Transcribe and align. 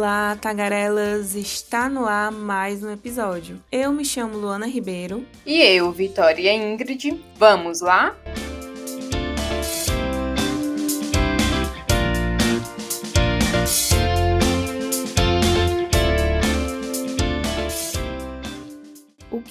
Olá, 0.00 0.34
tagarelas! 0.40 1.34
Está 1.34 1.86
no 1.86 2.06
ar 2.06 2.32
mais 2.32 2.82
um 2.82 2.90
episódio. 2.90 3.62
Eu 3.70 3.92
me 3.92 4.02
chamo 4.02 4.34
Luana 4.38 4.66
Ribeiro. 4.66 5.26
E 5.44 5.60
eu, 5.60 5.92
Vitória 5.92 6.54
Ingrid. 6.54 7.22
Vamos 7.36 7.82
lá? 7.82 8.16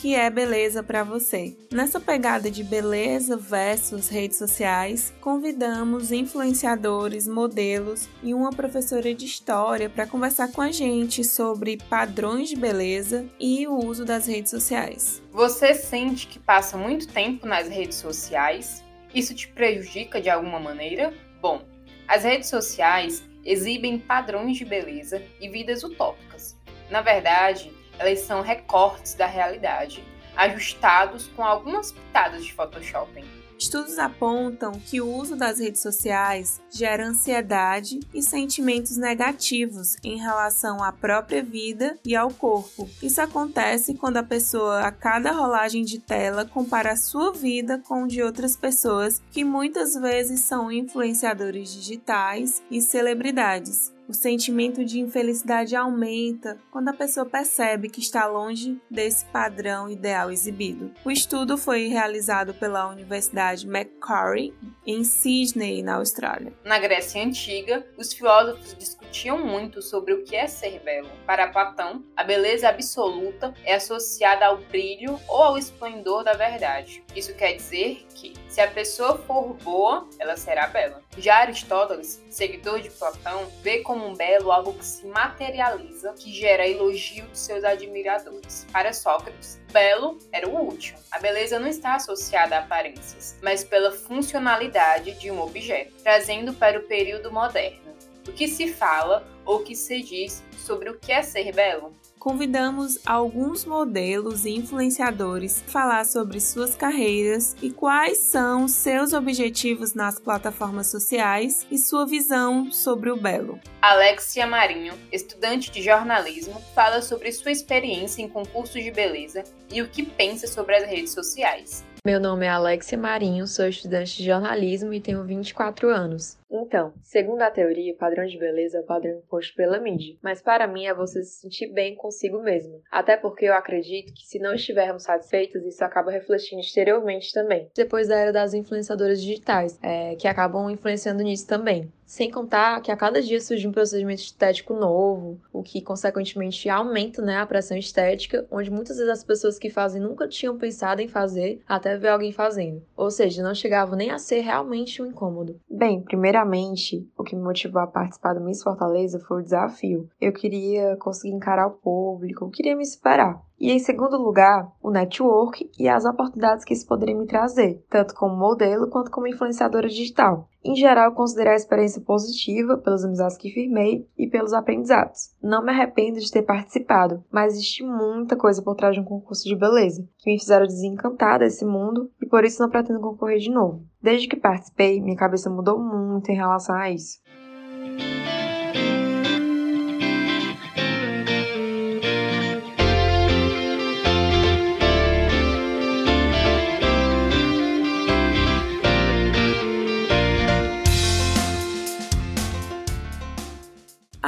Que 0.09 0.15
é 0.15 0.27
beleza 0.27 0.81
para 0.81 1.03
você. 1.03 1.55
Nessa 1.71 1.99
pegada 1.99 2.49
de 2.49 2.63
beleza 2.63 3.37
versus 3.37 4.09
redes 4.09 4.39
sociais, 4.39 5.13
convidamos 5.21 6.11
influenciadores, 6.11 7.27
modelos 7.27 8.09
e 8.23 8.33
uma 8.33 8.49
professora 8.49 9.13
de 9.13 9.25
história 9.25 9.87
para 9.87 10.07
conversar 10.07 10.51
com 10.51 10.63
a 10.63 10.71
gente 10.71 11.23
sobre 11.23 11.77
padrões 11.77 12.49
de 12.49 12.55
beleza 12.55 13.29
e 13.39 13.67
o 13.67 13.85
uso 13.85 14.03
das 14.03 14.25
redes 14.25 14.49
sociais. 14.49 15.21
Você 15.31 15.75
sente 15.75 16.25
que 16.25 16.39
passa 16.39 16.75
muito 16.75 17.07
tempo 17.07 17.45
nas 17.45 17.69
redes 17.69 17.97
sociais? 17.97 18.83
Isso 19.13 19.35
te 19.35 19.47
prejudica 19.49 20.19
de 20.19 20.27
alguma 20.27 20.59
maneira? 20.59 21.13
Bom, 21.39 21.61
as 22.07 22.23
redes 22.23 22.49
sociais 22.49 23.23
exibem 23.45 23.99
padrões 23.99 24.57
de 24.57 24.65
beleza 24.65 25.21
e 25.39 25.47
vidas 25.47 25.83
utópicas. 25.83 26.57
Na 26.89 27.01
verdade, 27.01 27.71
elas 27.99 28.21
são 28.21 28.41
recortes 28.41 29.13
da 29.13 29.27
realidade, 29.27 30.03
ajustados 30.35 31.27
com 31.35 31.43
algumas 31.43 31.91
pitadas 31.91 32.45
de 32.45 32.53
Photoshop. 32.53 33.23
Estudos 33.59 33.99
apontam 33.99 34.71
que 34.71 35.01
o 35.01 35.13
uso 35.13 35.35
das 35.35 35.59
redes 35.59 35.81
sociais 35.81 36.61
gera 36.71 37.05
ansiedade 37.05 37.99
e 38.13 38.23
sentimentos 38.23 38.95
negativos 38.95 39.97
em 40.01 40.17
relação 40.17 40.81
à 40.81 40.93
própria 40.93 41.43
vida 41.43 41.99
e 42.05 42.15
ao 42.15 42.31
corpo. 42.31 42.89
Isso 43.03 43.19
acontece 43.19 43.95
quando 43.95 44.15
a 44.15 44.23
pessoa, 44.23 44.83
a 44.83 44.93
cada 44.93 45.33
rolagem 45.33 45.83
de 45.83 45.99
tela, 45.99 46.45
compara 46.45 46.93
a 46.93 46.97
sua 46.97 47.33
vida 47.33 47.77
com 47.85 48.07
de 48.07 48.23
outras 48.23 48.55
pessoas 48.55 49.21
que 49.29 49.43
muitas 49.43 49.93
vezes 49.93 50.39
são 50.39 50.71
influenciadores 50.71 51.73
digitais 51.73 52.63
e 52.71 52.79
celebridades. 52.79 53.91
O 54.09 54.13
sentimento 54.13 54.83
de 54.83 54.99
infelicidade 54.99 55.75
aumenta 55.75 56.57
quando 56.71 56.87
a 56.87 56.93
pessoa 56.93 57.27
percebe 57.27 57.89
que 57.89 57.99
está 57.99 58.25
longe 58.25 58.81
desse 58.89 59.23
padrão 59.25 59.87
ideal 59.87 60.31
exibido. 60.31 60.91
O 61.05 61.11
estudo 61.11 61.55
foi 61.59 61.85
realizado 61.89 62.51
pela 62.55 62.89
Universidade 62.89 63.67
Macquarie 63.67 64.51
em 64.83 65.03
Sydney, 65.03 65.83
na 65.83 65.97
Austrália. 65.97 66.51
Na 66.65 66.79
Grécia 66.79 67.23
Antiga, 67.23 67.85
os 67.95 68.11
filósofos 68.11 68.73
discutiam 69.09 69.39
muito 69.39 69.81
sobre 69.81 70.13
o 70.13 70.23
que 70.23 70.35
é 70.35 70.47
ser 70.47 70.79
belo. 70.79 71.09
Para 71.25 71.47
Platão, 71.47 72.03
a 72.15 72.23
beleza 72.23 72.69
absoluta 72.69 73.53
é 73.65 73.75
associada 73.75 74.45
ao 74.45 74.57
brilho 74.57 75.19
ou 75.27 75.43
ao 75.43 75.57
esplendor 75.57 76.23
da 76.23 76.33
verdade. 76.33 77.03
Isso 77.15 77.33
quer 77.33 77.53
dizer 77.53 78.05
que, 78.13 78.33
se 78.47 78.61
a 78.61 78.69
pessoa 78.69 79.17
for 79.17 79.53
boa, 79.55 80.07
ela 80.19 80.37
será 80.37 80.67
bela. 80.67 81.01
Já 81.17 81.37
Aristóteles, 81.37 82.23
seguidor 82.29 82.81
de 82.81 82.89
Platão, 82.91 83.47
vê 83.61 83.79
como 83.79 84.05
um 84.05 84.15
belo 84.15 84.51
algo 84.51 84.73
que 84.73 84.85
se 84.85 85.05
materializa, 85.07 86.13
que 86.13 86.31
gera 86.31 86.67
elogio 86.67 87.25
de 87.27 87.37
seus 87.37 87.63
admiradores. 87.63 88.67
Para 88.71 88.93
Sócrates, 88.93 89.59
belo 89.71 90.19
era 90.31 90.47
o 90.47 90.55
último. 90.55 90.99
A 91.11 91.19
beleza 91.19 91.59
não 91.59 91.67
está 91.67 91.95
associada 91.95 92.55
a 92.55 92.59
aparências, 92.59 93.37
mas 93.41 93.63
pela 93.63 93.91
funcionalidade 93.91 95.13
de 95.13 95.31
um 95.31 95.41
objeto, 95.41 95.93
trazendo 96.03 96.53
para 96.53 96.79
o 96.79 96.83
período 96.83 97.31
moderno. 97.31 97.88
O 98.29 98.31
que 98.31 98.47
se 98.47 98.71
fala 98.71 99.27
ou 99.43 99.63
que 99.63 99.75
se 99.75 100.03
diz 100.03 100.43
sobre 100.55 100.87
o 100.87 100.99
que 100.99 101.11
é 101.11 101.23
ser 101.23 101.51
belo? 101.51 101.91
convidamos 102.19 102.99
alguns 103.05 103.63
modelos 103.63 104.43
e 104.43 104.49
influenciadores 104.49 105.63
a 105.65 105.71
falar 105.71 106.05
sobre 106.05 106.39
suas 106.41 106.75
carreiras 106.75 107.55
e 107.61 107.71
quais 107.71 108.17
são 108.17 108.67
seus 108.67 109.13
objetivos 109.13 109.93
nas 109.93 110.19
plataformas 110.19 110.87
sociais 110.87 111.65
e 111.71 111.77
sua 111.77 112.05
visão 112.05 112.69
sobre 112.71 113.09
o 113.09 113.15
belo. 113.15 113.57
Alexia 113.81 114.45
Marinho, 114.45 114.93
estudante 115.11 115.71
de 115.71 115.81
jornalismo, 115.81 116.61
fala 116.75 117.01
sobre 117.01 117.31
sua 117.31 117.51
experiência 117.51 118.21
em 118.21 118.27
concursos 118.27 118.83
de 118.83 118.91
beleza 118.91 119.45
e 119.71 119.81
o 119.81 119.87
que 119.87 120.03
pensa 120.03 120.45
sobre 120.45 120.75
as 120.75 120.85
redes 120.85 121.13
sociais. 121.13 121.85
Meu 122.05 122.19
nome 122.19 122.45
é 122.45 122.49
Alexia 122.49 122.97
Marinho, 122.97 123.47
sou 123.47 123.67
estudante 123.67 124.17
de 124.17 124.25
jornalismo 124.25 124.93
e 124.93 124.99
tenho 124.99 125.23
24 125.23 125.89
anos. 125.89 126.38
Então, 126.51 126.93
segundo 127.01 127.41
a 127.41 127.51
teoria, 127.51 127.93
o 127.93 127.97
padrão 127.97 128.25
de 128.25 128.37
beleza 128.37 128.77
é 128.77 128.81
o 128.81 128.85
padrão 128.85 129.19
imposto 129.19 129.55
pela 129.55 129.79
mídia, 129.79 130.15
mas 130.21 130.41
para 130.41 130.67
mim 130.67 130.85
é 130.85 130.93
você 130.93 131.23
se 131.23 131.41
sentir 131.41 131.67
bem 131.67 131.95
consigo 131.95 132.41
mesmo. 132.41 132.81
Até 132.91 133.15
porque 133.15 133.45
eu 133.45 133.53
acredito 133.53 134.13
que 134.13 134.25
se 134.25 134.39
não 134.39 134.55
estivermos 134.55 135.03
satisfeitos, 135.03 135.63
isso 135.63 135.83
acaba 135.83 136.11
refletindo 136.11 136.61
exteriormente 136.61 137.31
também. 137.31 137.69
Depois 137.75 138.07
da 138.07 138.17
era 138.17 138.33
das 138.33 138.53
influenciadoras 138.53 139.21
digitais, 139.21 139.77
é, 139.83 140.15
que 140.15 140.27
acabam 140.27 140.69
influenciando 140.71 141.23
nisso 141.23 141.47
também. 141.47 141.91
Sem 142.09 142.31
contar 142.31 142.81
que 142.81 142.91
a 142.91 142.97
cada 142.97 143.21
dia 143.21 143.39
surge 143.39 143.67
um 143.67 143.71
procedimento 143.71 144.23
estético 144.23 144.73
novo, 144.73 145.39
o 145.53 145.61
que 145.61 145.79
consequentemente 145.79 146.67
aumenta 146.67 147.21
né, 147.21 147.37
a 147.37 147.45
pressão 147.45 147.77
estética, 147.77 148.47
onde 148.49 148.71
muitas 148.71 148.97
vezes 148.97 149.11
as 149.11 149.23
pessoas 149.23 149.59
que 149.59 149.69
fazem 149.69 150.01
nunca 150.01 150.27
tinham 150.27 150.57
pensado 150.57 151.03
em 151.03 151.07
fazer 151.07 151.61
até 151.67 151.95
ver 151.97 152.07
alguém 152.07 152.31
fazendo. 152.31 152.81
Ou 152.97 153.11
seja, 153.11 153.43
não 153.43 153.53
chegavam 153.53 153.95
nem 153.95 154.09
a 154.09 154.17
ser 154.17 154.39
realmente 154.39 155.03
um 155.03 155.05
incômodo. 155.05 155.59
Bem, 155.69 156.01
primeiramente, 156.39 157.09
o 157.17 157.23
que 157.23 157.35
me 157.35 157.41
motivou 157.41 157.81
a 157.81 157.87
participar 157.87 158.33
do 158.33 158.41
Miss 158.41 158.63
Fortaleza 158.63 159.19
foi 159.19 159.41
o 159.41 159.43
desafio. 159.43 160.09
Eu 160.19 160.31
queria 160.31 160.95
conseguir 160.97 161.33
encarar 161.33 161.67
o 161.67 161.71
público, 161.71 162.49
queria 162.49 162.75
me 162.75 162.83
esperar. 162.83 163.41
E 163.59 163.71
em 163.71 163.79
segundo 163.79 164.17
lugar, 164.17 164.71
o 164.81 164.89
network 164.89 165.69
e 165.77 165.89
as 165.89 166.05
oportunidades 166.05 166.63
que 166.63 166.73
isso 166.73 166.87
poderia 166.87 167.15
me 167.15 167.27
trazer, 167.27 167.83
tanto 167.89 168.15
como 168.15 168.35
modelo 168.35 168.89
quanto 168.89 169.11
como 169.11 169.27
influenciadora 169.27 169.89
digital. 169.89 170.47
Em 170.63 170.75
geral, 170.75 171.13
considerei 171.13 171.53
a 171.53 171.55
experiência 171.55 172.01
positiva 172.01 172.77
pelas 172.77 173.03
amizades 173.03 173.37
que 173.37 173.51
firmei 173.51 174.07
e 174.17 174.27
pelos 174.27 174.53
aprendizados. 174.53 175.33
Não 175.41 175.63
me 175.63 175.71
arrependo 175.71 176.19
de 176.19 176.31
ter 176.31 176.41
participado, 176.41 177.23
mas 177.31 177.53
existe 177.53 177.83
muita 177.83 178.35
coisa 178.35 178.61
por 178.61 178.75
trás 178.75 178.93
de 178.93 179.01
um 179.01 179.05
concurso 179.05 179.43
de 179.43 179.55
beleza 179.55 180.07
que 180.17 180.29
me 180.29 180.39
fizeram 180.39 180.65
desencantar 180.65 181.39
desse 181.39 181.65
mundo 181.65 182.09
e 182.21 182.25
por 182.25 182.43
isso 182.43 182.61
não 182.61 182.69
pretendo 182.69 182.99
concorrer 182.99 183.39
de 183.39 183.49
novo. 183.49 183.83
Desde 184.01 184.27
que 184.27 184.35
participei, 184.35 185.01
minha 185.01 185.15
cabeça 185.15 185.49
mudou 185.49 185.79
muito 185.79 186.29
em 186.29 186.35
relação 186.35 186.75
a 186.75 186.89
isso. 186.89 187.19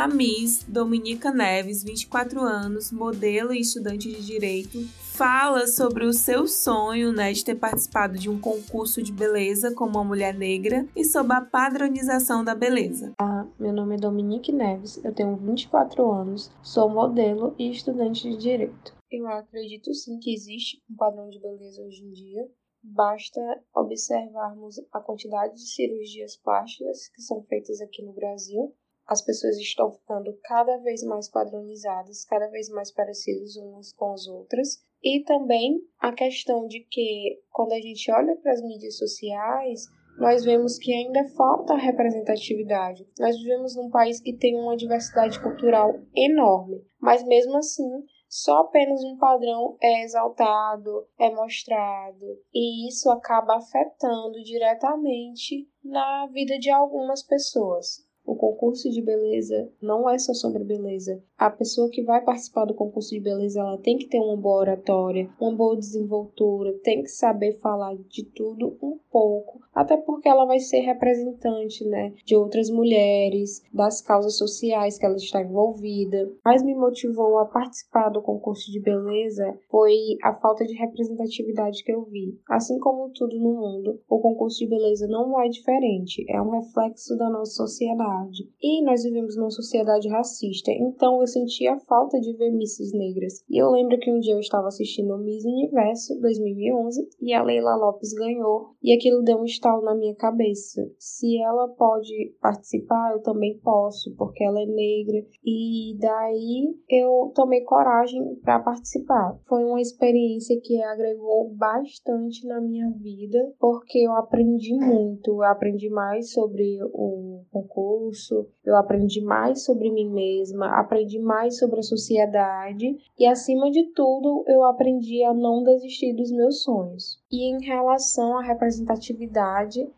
A 0.01 0.07
Miss 0.07 0.63
Dominica 0.67 1.31
Neves, 1.31 1.84
24 1.84 2.41
anos, 2.41 2.91
modelo 2.91 3.53
e 3.53 3.59
estudante 3.59 4.09
de 4.09 4.25
direito, 4.25 4.79
fala 4.97 5.67
sobre 5.67 6.06
o 6.06 6.12
seu 6.12 6.47
sonho 6.47 7.13
né, 7.13 7.31
de 7.31 7.45
ter 7.45 7.53
participado 7.53 8.17
de 8.17 8.28
um 8.28 8.41
concurso 8.41 9.03
de 9.03 9.12
beleza 9.12 9.75
como 9.75 9.91
uma 9.91 10.03
mulher 10.03 10.34
negra 10.34 10.88
e 10.95 11.06
sobre 11.06 11.34
a 11.34 11.41
padronização 11.41 12.44
da 12.44 12.56
beleza. 12.56 13.13
Ah, 13.19 13.45
meu 13.59 13.72
nome 13.72 13.94
é 13.94 14.00
Dominique 14.00 14.51
Neves, 14.51 15.00
eu 15.06 15.13
tenho 15.13 15.38
24 15.38 16.12
anos, 16.12 16.51
sou 16.63 16.89
modelo 16.89 17.54
e 17.59 17.69
estudante 17.69 18.27
de 18.27 18.38
direito. 18.38 18.95
Eu 19.12 19.27
acredito 19.27 19.94
sim 19.94 20.18
que 20.18 20.33
existe 20.33 20.81
um 20.89 20.95
padrão 20.95 21.30
de 21.30 21.39
beleza 21.39 21.80
hoje 21.80 22.04
em 22.04 22.12
dia. 22.12 22.50
Basta 22.81 23.39
observarmos 23.75 24.77
a 24.92 25.00
quantidade 25.00 25.54
de 25.54 25.71
cirurgias 25.71 26.36
plásticas 26.38 27.07
que 27.09 27.21
são 27.21 27.44
feitas 27.44 27.80
aqui 27.81 28.01
no 28.01 28.13
Brasil 28.13 28.74
as 29.12 29.22
pessoas 29.22 29.58
estão 29.58 29.92
ficando 29.92 30.34
cada 30.42 30.78
vez 30.78 31.04
mais 31.04 31.30
padronizadas, 31.30 32.24
cada 32.24 32.48
vez 32.48 32.69
mais 32.69 32.94
parecidas 32.94 33.58
umas 33.58 33.92
com 33.92 34.13
as 34.13 34.25
outras. 34.25 34.81
E 35.04 35.22
também 35.25 35.81
a 36.00 36.13
questão 36.13 36.66
de 36.66 36.80
que, 36.90 37.42
quando 37.52 37.74
a 37.74 37.81
gente 37.81 38.10
olha 38.10 38.38
para 38.38 38.54
as 38.54 38.62
mídias 38.62 38.98
sociais, 38.98 39.84
nós 40.18 40.46
vemos 40.46 40.78
que 40.78 40.94
ainda 40.94 41.28
falta 41.36 41.75
representatividade. 41.75 43.06
Nós 43.19 43.36
vivemos 43.36 43.75
num 43.75 43.90
país 43.90 44.22
que 44.22 44.31
tem 44.31 44.56
uma 44.56 44.78
diversidade 44.78 45.42
cultural 45.42 45.94
enorme, 46.16 46.81
mas 46.98 47.22
mesmo 47.25 47.57
assim, 47.57 48.06
só 48.30 48.60
apenas 48.60 49.04
um 49.04 49.18
padrão 49.18 49.75
é 49.81 50.06
exaltado, 50.06 51.06
é 51.19 51.30
mostrado, 51.36 52.40
e 52.54 52.88
isso 52.88 53.10
acaba 53.10 53.57
afetando 53.57 54.42
diretamente 54.42 55.68
na 55.84 56.28
vida 56.28 56.57
de 56.57 56.69
algumas 56.69 57.24
pessoas. 57.24 58.10
O 58.25 58.35
concurso 58.35 58.89
de 58.89 59.01
beleza 59.01 59.69
não 59.81 60.09
é 60.09 60.18
só 60.18 60.33
sobre 60.33 60.63
beleza. 60.63 61.21
A 61.38 61.50
pessoa 61.50 61.89
que 61.89 62.03
vai 62.03 62.23
participar 62.23 62.65
do 62.65 62.73
concurso 62.73 63.09
de 63.09 63.19
beleza, 63.19 63.59
ela 63.59 63.77
tem 63.77 63.97
que 63.97 64.07
ter 64.07 64.19
uma 64.19 64.38
boa 64.38 64.59
oratória, 64.59 65.29
uma 65.39 65.56
boa 65.56 65.75
desenvoltura, 65.75 66.71
tem 66.83 67.01
que 67.01 67.09
saber 67.09 67.59
falar 67.59 67.95
de 67.95 68.23
tudo 68.23 68.77
um 68.81 69.00
pouco 69.12 69.59
até 69.73 69.97
porque 69.97 70.27
ela 70.27 70.45
vai 70.45 70.59
ser 70.59 70.79
representante, 70.79 71.85
né, 71.85 72.13
de 72.25 72.35
outras 72.35 72.69
mulheres, 72.69 73.62
das 73.73 74.01
causas 74.01 74.38
sociais 74.38 74.97
que 74.97 75.06
ela 75.06 75.15
está 75.15 75.41
envolvida. 75.41 76.31
Mas 76.44 76.63
me 76.63 76.75
motivou 76.75 77.39
a 77.39 77.45
participar 77.45 78.09
do 78.09 78.21
concurso 78.21 78.71
de 78.71 78.79
beleza 78.79 79.57
foi 79.69 79.95
a 80.23 80.33
falta 80.33 80.65
de 80.65 80.73
representatividade 80.73 81.83
que 81.83 81.91
eu 81.91 82.03
vi. 82.03 82.38
Assim 82.50 82.79
como 82.79 83.09
tudo 83.13 83.38
no 83.38 83.53
mundo, 83.53 84.00
o 84.09 84.19
concurso 84.19 84.59
de 84.59 84.68
beleza 84.68 85.07
não 85.07 85.39
é 85.39 85.47
diferente, 85.47 86.25
é 86.29 86.41
um 86.41 86.50
reflexo 86.50 87.15
da 87.18 87.29
nossa 87.29 87.51
sociedade. 87.51 88.50
E 88.62 88.83
nós 88.83 89.03
vivemos 89.03 89.35
numa 89.35 89.51
sociedade 89.51 90.09
racista, 90.09 90.71
então 90.71 91.21
eu 91.21 91.27
sentia 91.27 91.73
a 91.73 91.79
falta 91.79 92.19
de 92.19 92.33
ver 92.33 92.51
misses 92.51 92.91
negras. 92.94 93.44
E 93.50 93.62
eu 93.62 93.69
lembro 93.69 93.97
que 94.00 94.12
um 94.12 94.19
dia 94.19 94.33
eu 94.33 94.39
estava 94.39 94.68
assistindo 94.68 95.13
o 95.13 95.18
Miss 95.18 95.45
Universo 95.45 96.19
2011 96.19 97.07
e 97.21 97.33
a 97.33 97.44
Leila 97.44 97.75
Lopes 97.75 98.13
ganhou, 98.13 98.75
e 98.81 98.94
aquilo 98.94 99.23
deu 99.23 99.38
um 99.38 99.45
estalo 99.62 99.84
na 99.84 99.94
minha 99.94 100.16
cabeça. 100.16 100.81
Se 100.98 101.40
ela 101.40 101.68
pode 101.69 102.36
participar, 102.42 103.13
eu 103.13 103.22
também 103.22 103.60
posso, 103.60 104.13
porque 104.16 104.44
ela 104.44 104.60
é 104.60 104.66
negra. 104.66 105.24
E 105.46 105.96
daí 106.00 106.75
eu 106.90 107.31
tomei 107.36 107.62
coragem 107.62 108.36
para 108.44 108.60
participar. 108.60 109.40
Foi 109.48 109.63
uma 109.63 109.80
experiência 109.80 110.60
que 110.62 110.81
agregou 110.81 111.54
bastante 111.54 112.48
na 112.48 112.60
minha 112.60 112.90
vida, 112.90 113.54
porque 113.60 114.00
eu 114.00 114.13
aprendi 114.13 114.74
muito. 114.74 115.31
Eu 115.31 115.44
aprendi 115.44 115.90
mais 115.90 116.31
sobre 116.34 116.80
o 116.84 117.44
concurso, 117.52 118.48
eu 118.66 118.75
aprendi 118.75 119.22
mais 119.22 119.64
sobre 119.64 119.92
mim 119.92 120.10
mesma, 120.10 120.80
aprendi 120.80 121.19
mais 121.19 121.60
sobre 121.60 121.80
a 121.80 121.84
sociedade 121.84 122.96
e, 123.18 123.25
acima 123.25 123.69
de 123.69 123.92
tudo, 123.94 124.44
eu 124.48 124.64
aprendi 124.64 125.24
a 125.24 125.34
não 125.34 125.64
desistir 125.64 126.14
dos 126.14 126.31
meus 126.31 126.64
sonhos. 126.64 127.22
E 127.31 127.52
em 127.52 127.64
relação 127.64 128.38
à 128.38 128.42
representatividade, 128.42 129.50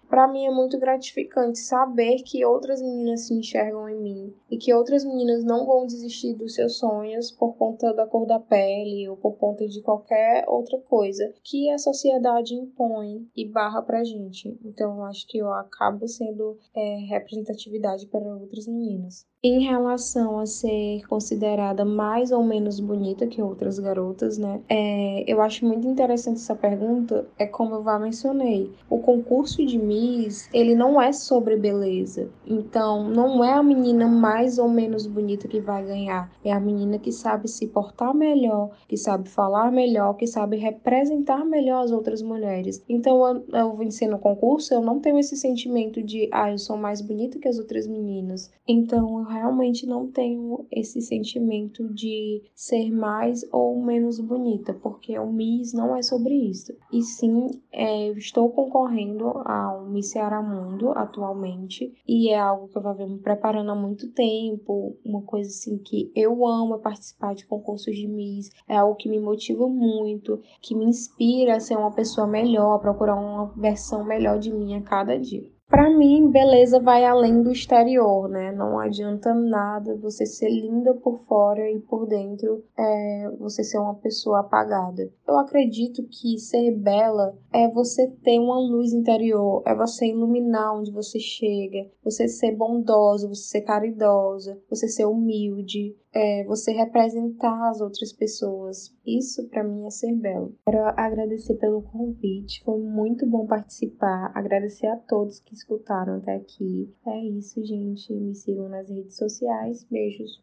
para 0.09 0.27
mim 0.27 0.45
é 0.45 0.51
muito 0.51 0.79
gratificante 0.79 1.59
saber 1.59 2.23
que 2.23 2.45
outras 2.45 2.81
meninas 2.81 3.27
se 3.27 3.33
enxergam 3.33 3.89
em 3.89 3.99
mim 3.99 4.33
e 4.49 4.57
que 4.57 4.73
outras 4.73 5.03
meninas 5.03 5.43
não 5.43 5.65
vão 5.65 5.85
desistir 5.85 6.33
dos 6.35 6.55
seus 6.55 6.77
sonhos 6.77 7.31
por 7.31 7.55
conta 7.55 7.93
da 7.93 8.05
cor 8.05 8.25
da 8.25 8.39
pele 8.39 9.07
ou 9.09 9.17
por 9.17 9.37
conta 9.37 9.67
de 9.67 9.81
qualquer 9.81 10.45
outra 10.47 10.77
coisa 10.79 11.33
que 11.43 11.69
a 11.69 11.77
sociedade 11.77 12.55
impõe 12.55 13.27
e 13.35 13.45
barra 13.45 13.81
pra 13.81 14.03
gente. 14.03 14.57
Então 14.63 14.97
eu 14.97 15.03
acho 15.03 15.27
que 15.27 15.37
eu 15.37 15.51
acabo 15.51 16.07
sendo 16.07 16.57
é, 16.75 16.95
representatividade 17.09 18.07
para 18.07 18.35
outras 18.35 18.67
meninas. 18.67 19.25
Em 19.45 19.59
relação 19.59 20.39
a 20.39 20.45
ser 20.45 21.05
considerada 21.05 21.83
mais 21.83 22.31
ou 22.31 22.41
menos 22.41 22.79
bonita 22.79 23.27
que 23.27 23.41
outras 23.41 23.77
garotas, 23.77 24.37
né? 24.37 24.61
É, 24.69 25.29
eu 25.29 25.41
acho 25.41 25.65
muito 25.65 25.85
interessante 25.85 26.37
essa 26.37 26.55
pergunta. 26.55 27.27
É 27.37 27.45
como 27.45 27.75
eu 27.75 27.83
já 27.83 27.99
mencionei, 27.99 28.71
o 28.89 28.99
concurso 28.99 29.65
de 29.65 29.77
Miss 29.77 30.47
ele 30.53 30.73
não 30.75 31.01
é 31.01 31.11
sobre 31.11 31.57
beleza. 31.57 32.29
Então, 32.47 33.09
não 33.09 33.43
é 33.43 33.51
a 33.51 33.61
menina 33.61 34.07
mais 34.07 34.57
ou 34.57 34.69
menos 34.69 35.05
bonita 35.05 35.45
que 35.45 35.59
vai 35.59 35.83
ganhar. 35.83 36.31
É 36.41 36.53
a 36.53 36.59
menina 36.61 36.97
que 36.97 37.11
sabe 37.11 37.49
se 37.49 37.67
portar 37.67 38.15
melhor, 38.15 38.71
que 38.87 38.95
sabe 38.95 39.27
falar 39.27 39.73
melhor, 39.73 40.13
que 40.13 40.25
sabe 40.25 40.55
representar 40.55 41.43
melhor 41.43 41.83
as 41.83 41.91
outras 41.91 42.21
mulheres. 42.21 42.81
Então, 42.87 43.27
eu, 43.27 43.45
eu 43.59 43.75
vencer 43.75 44.07
no 44.07 44.19
concurso, 44.19 44.73
eu 44.73 44.81
não 44.81 45.01
tenho 45.01 45.19
esse 45.19 45.35
sentimento 45.35 46.01
de, 46.01 46.29
ah, 46.31 46.49
eu 46.49 46.57
sou 46.57 46.77
mais 46.77 47.01
bonita 47.01 47.39
que 47.39 47.47
as 47.49 47.59
outras 47.59 47.85
meninas. 47.85 48.49
Então, 48.65 49.19
eu 49.19 49.32
realmente 49.33 49.85
não 49.85 50.07
tenho 50.07 50.65
esse 50.71 51.01
sentimento 51.01 51.87
de 51.93 52.43
ser 52.55 52.91
mais 52.91 53.43
ou 53.51 53.81
menos 53.81 54.19
bonita, 54.19 54.73
porque 54.73 55.17
o 55.17 55.31
Miss 55.31 55.73
não 55.73 55.95
é 55.95 56.01
sobre 56.01 56.33
isso. 56.33 56.73
E 56.91 57.01
sim, 57.01 57.49
é, 57.71 58.09
eu 58.09 58.17
estou 58.17 58.49
concorrendo 58.49 59.27
ao 59.45 59.85
Miss 59.85 60.11
Ceará 60.11 60.41
Mundo 60.41 60.91
atualmente, 60.91 61.93
e 62.07 62.29
é 62.29 62.39
algo 62.39 62.67
que 62.67 62.77
eu 62.77 62.81
vou 62.81 62.95
me 63.07 63.19
preparando 63.19 63.71
há 63.71 63.75
muito 63.75 64.11
tempo, 64.11 64.95
uma 65.03 65.21
coisa 65.21 65.49
assim 65.49 65.77
que 65.77 66.11
eu 66.15 66.45
amo 66.45 66.79
participar 66.79 67.33
de 67.33 67.45
concursos 67.45 67.95
de 67.95 68.07
Miss, 68.07 68.49
é 68.67 68.77
algo 68.77 68.95
que 68.95 69.09
me 69.09 69.19
motiva 69.19 69.67
muito, 69.67 70.39
que 70.61 70.75
me 70.75 70.85
inspira 70.85 71.55
a 71.55 71.59
ser 71.59 71.77
uma 71.77 71.91
pessoa 71.91 72.27
melhor, 72.27 72.75
a 72.75 72.79
procurar 72.79 73.15
uma 73.15 73.47
versão 73.55 74.03
melhor 74.03 74.39
de 74.39 74.51
mim 74.51 74.75
a 74.75 74.81
cada 74.81 75.17
dia. 75.17 75.52
Para 75.69 75.89
mim, 75.89 76.29
beleza 76.29 76.79
vai 76.79 77.03
além 77.03 77.41
do 77.41 77.51
exterior, 77.51 78.29
né? 78.29 78.51
Não 78.51 78.77
adianta 78.77 79.33
nada 79.33 79.95
você 79.95 80.25
ser 80.25 80.49
linda 80.49 80.93
por 80.93 81.19
fora 81.25 81.69
e 81.69 81.79
por 81.79 82.05
dentro 82.05 82.63
é 82.77 83.31
você 83.39 83.63
ser 83.63 83.79
uma 83.79 83.95
pessoa 83.95 84.41
apagada. 84.41 85.11
Eu 85.27 85.37
acredito 85.39 86.03
que 86.03 86.37
ser 86.37 86.71
bela 86.71 87.35
é 87.51 87.67
você 87.67 88.07
ter 88.23 88.39
uma 88.39 88.59
luz 88.59 88.93
interior, 88.93 89.63
é 89.65 89.73
você 89.73 90.07
iluminar 90.07 90.77
onde 90.77 90.91
você 90.91 91.19
chega, 91.19 91.89
você 92.03 92.27
ser 92.27 92.55
bondosa, 92.55 93.27
você 93.27 93.43
ser 93.43 93.61
caridosa, 93.61 94.61
você 94.69 94.87
ser 94.87 95.05
humilde, 95.05 95.95
é 96.13 96.43
você 96.43 96.71
representar 96.71 97.69
as 97.69 97.81
outras 97.81 98.13
pessoas. 98.13 98.95
Isso 99.05 99.47
para 99.49 99.63
mim 99.63 99.85
é 99.85 99.89
ser 99.89 100.13
belo. 100.15 100.55
Quero 100.65 100.83
agradecer 100.97 101.55
pelo 101.55 101.81
convite, 101.81 102.63
foi 102.63 102.79
muito 102.79 103.25
bom 103.25 103.45
participar. 103.45 104.31
Agradecer 104.35 104.87
a 104.87 104.97
todos 104.97 105.39
que 105.39 105.53
escutaram 105.53 106.17
até 106.17 106.35
aqui. 106.35 106.93
É 107.05 107.25
isso, 107.25 107.63
gente. 107.65 108.13
Me 108.13 108.35
sigam 108.35 108.69
nas 108.69 108.89
redes 108.89 109.17
sociais. 109.17 109.85
Beijos. 109.89 110.41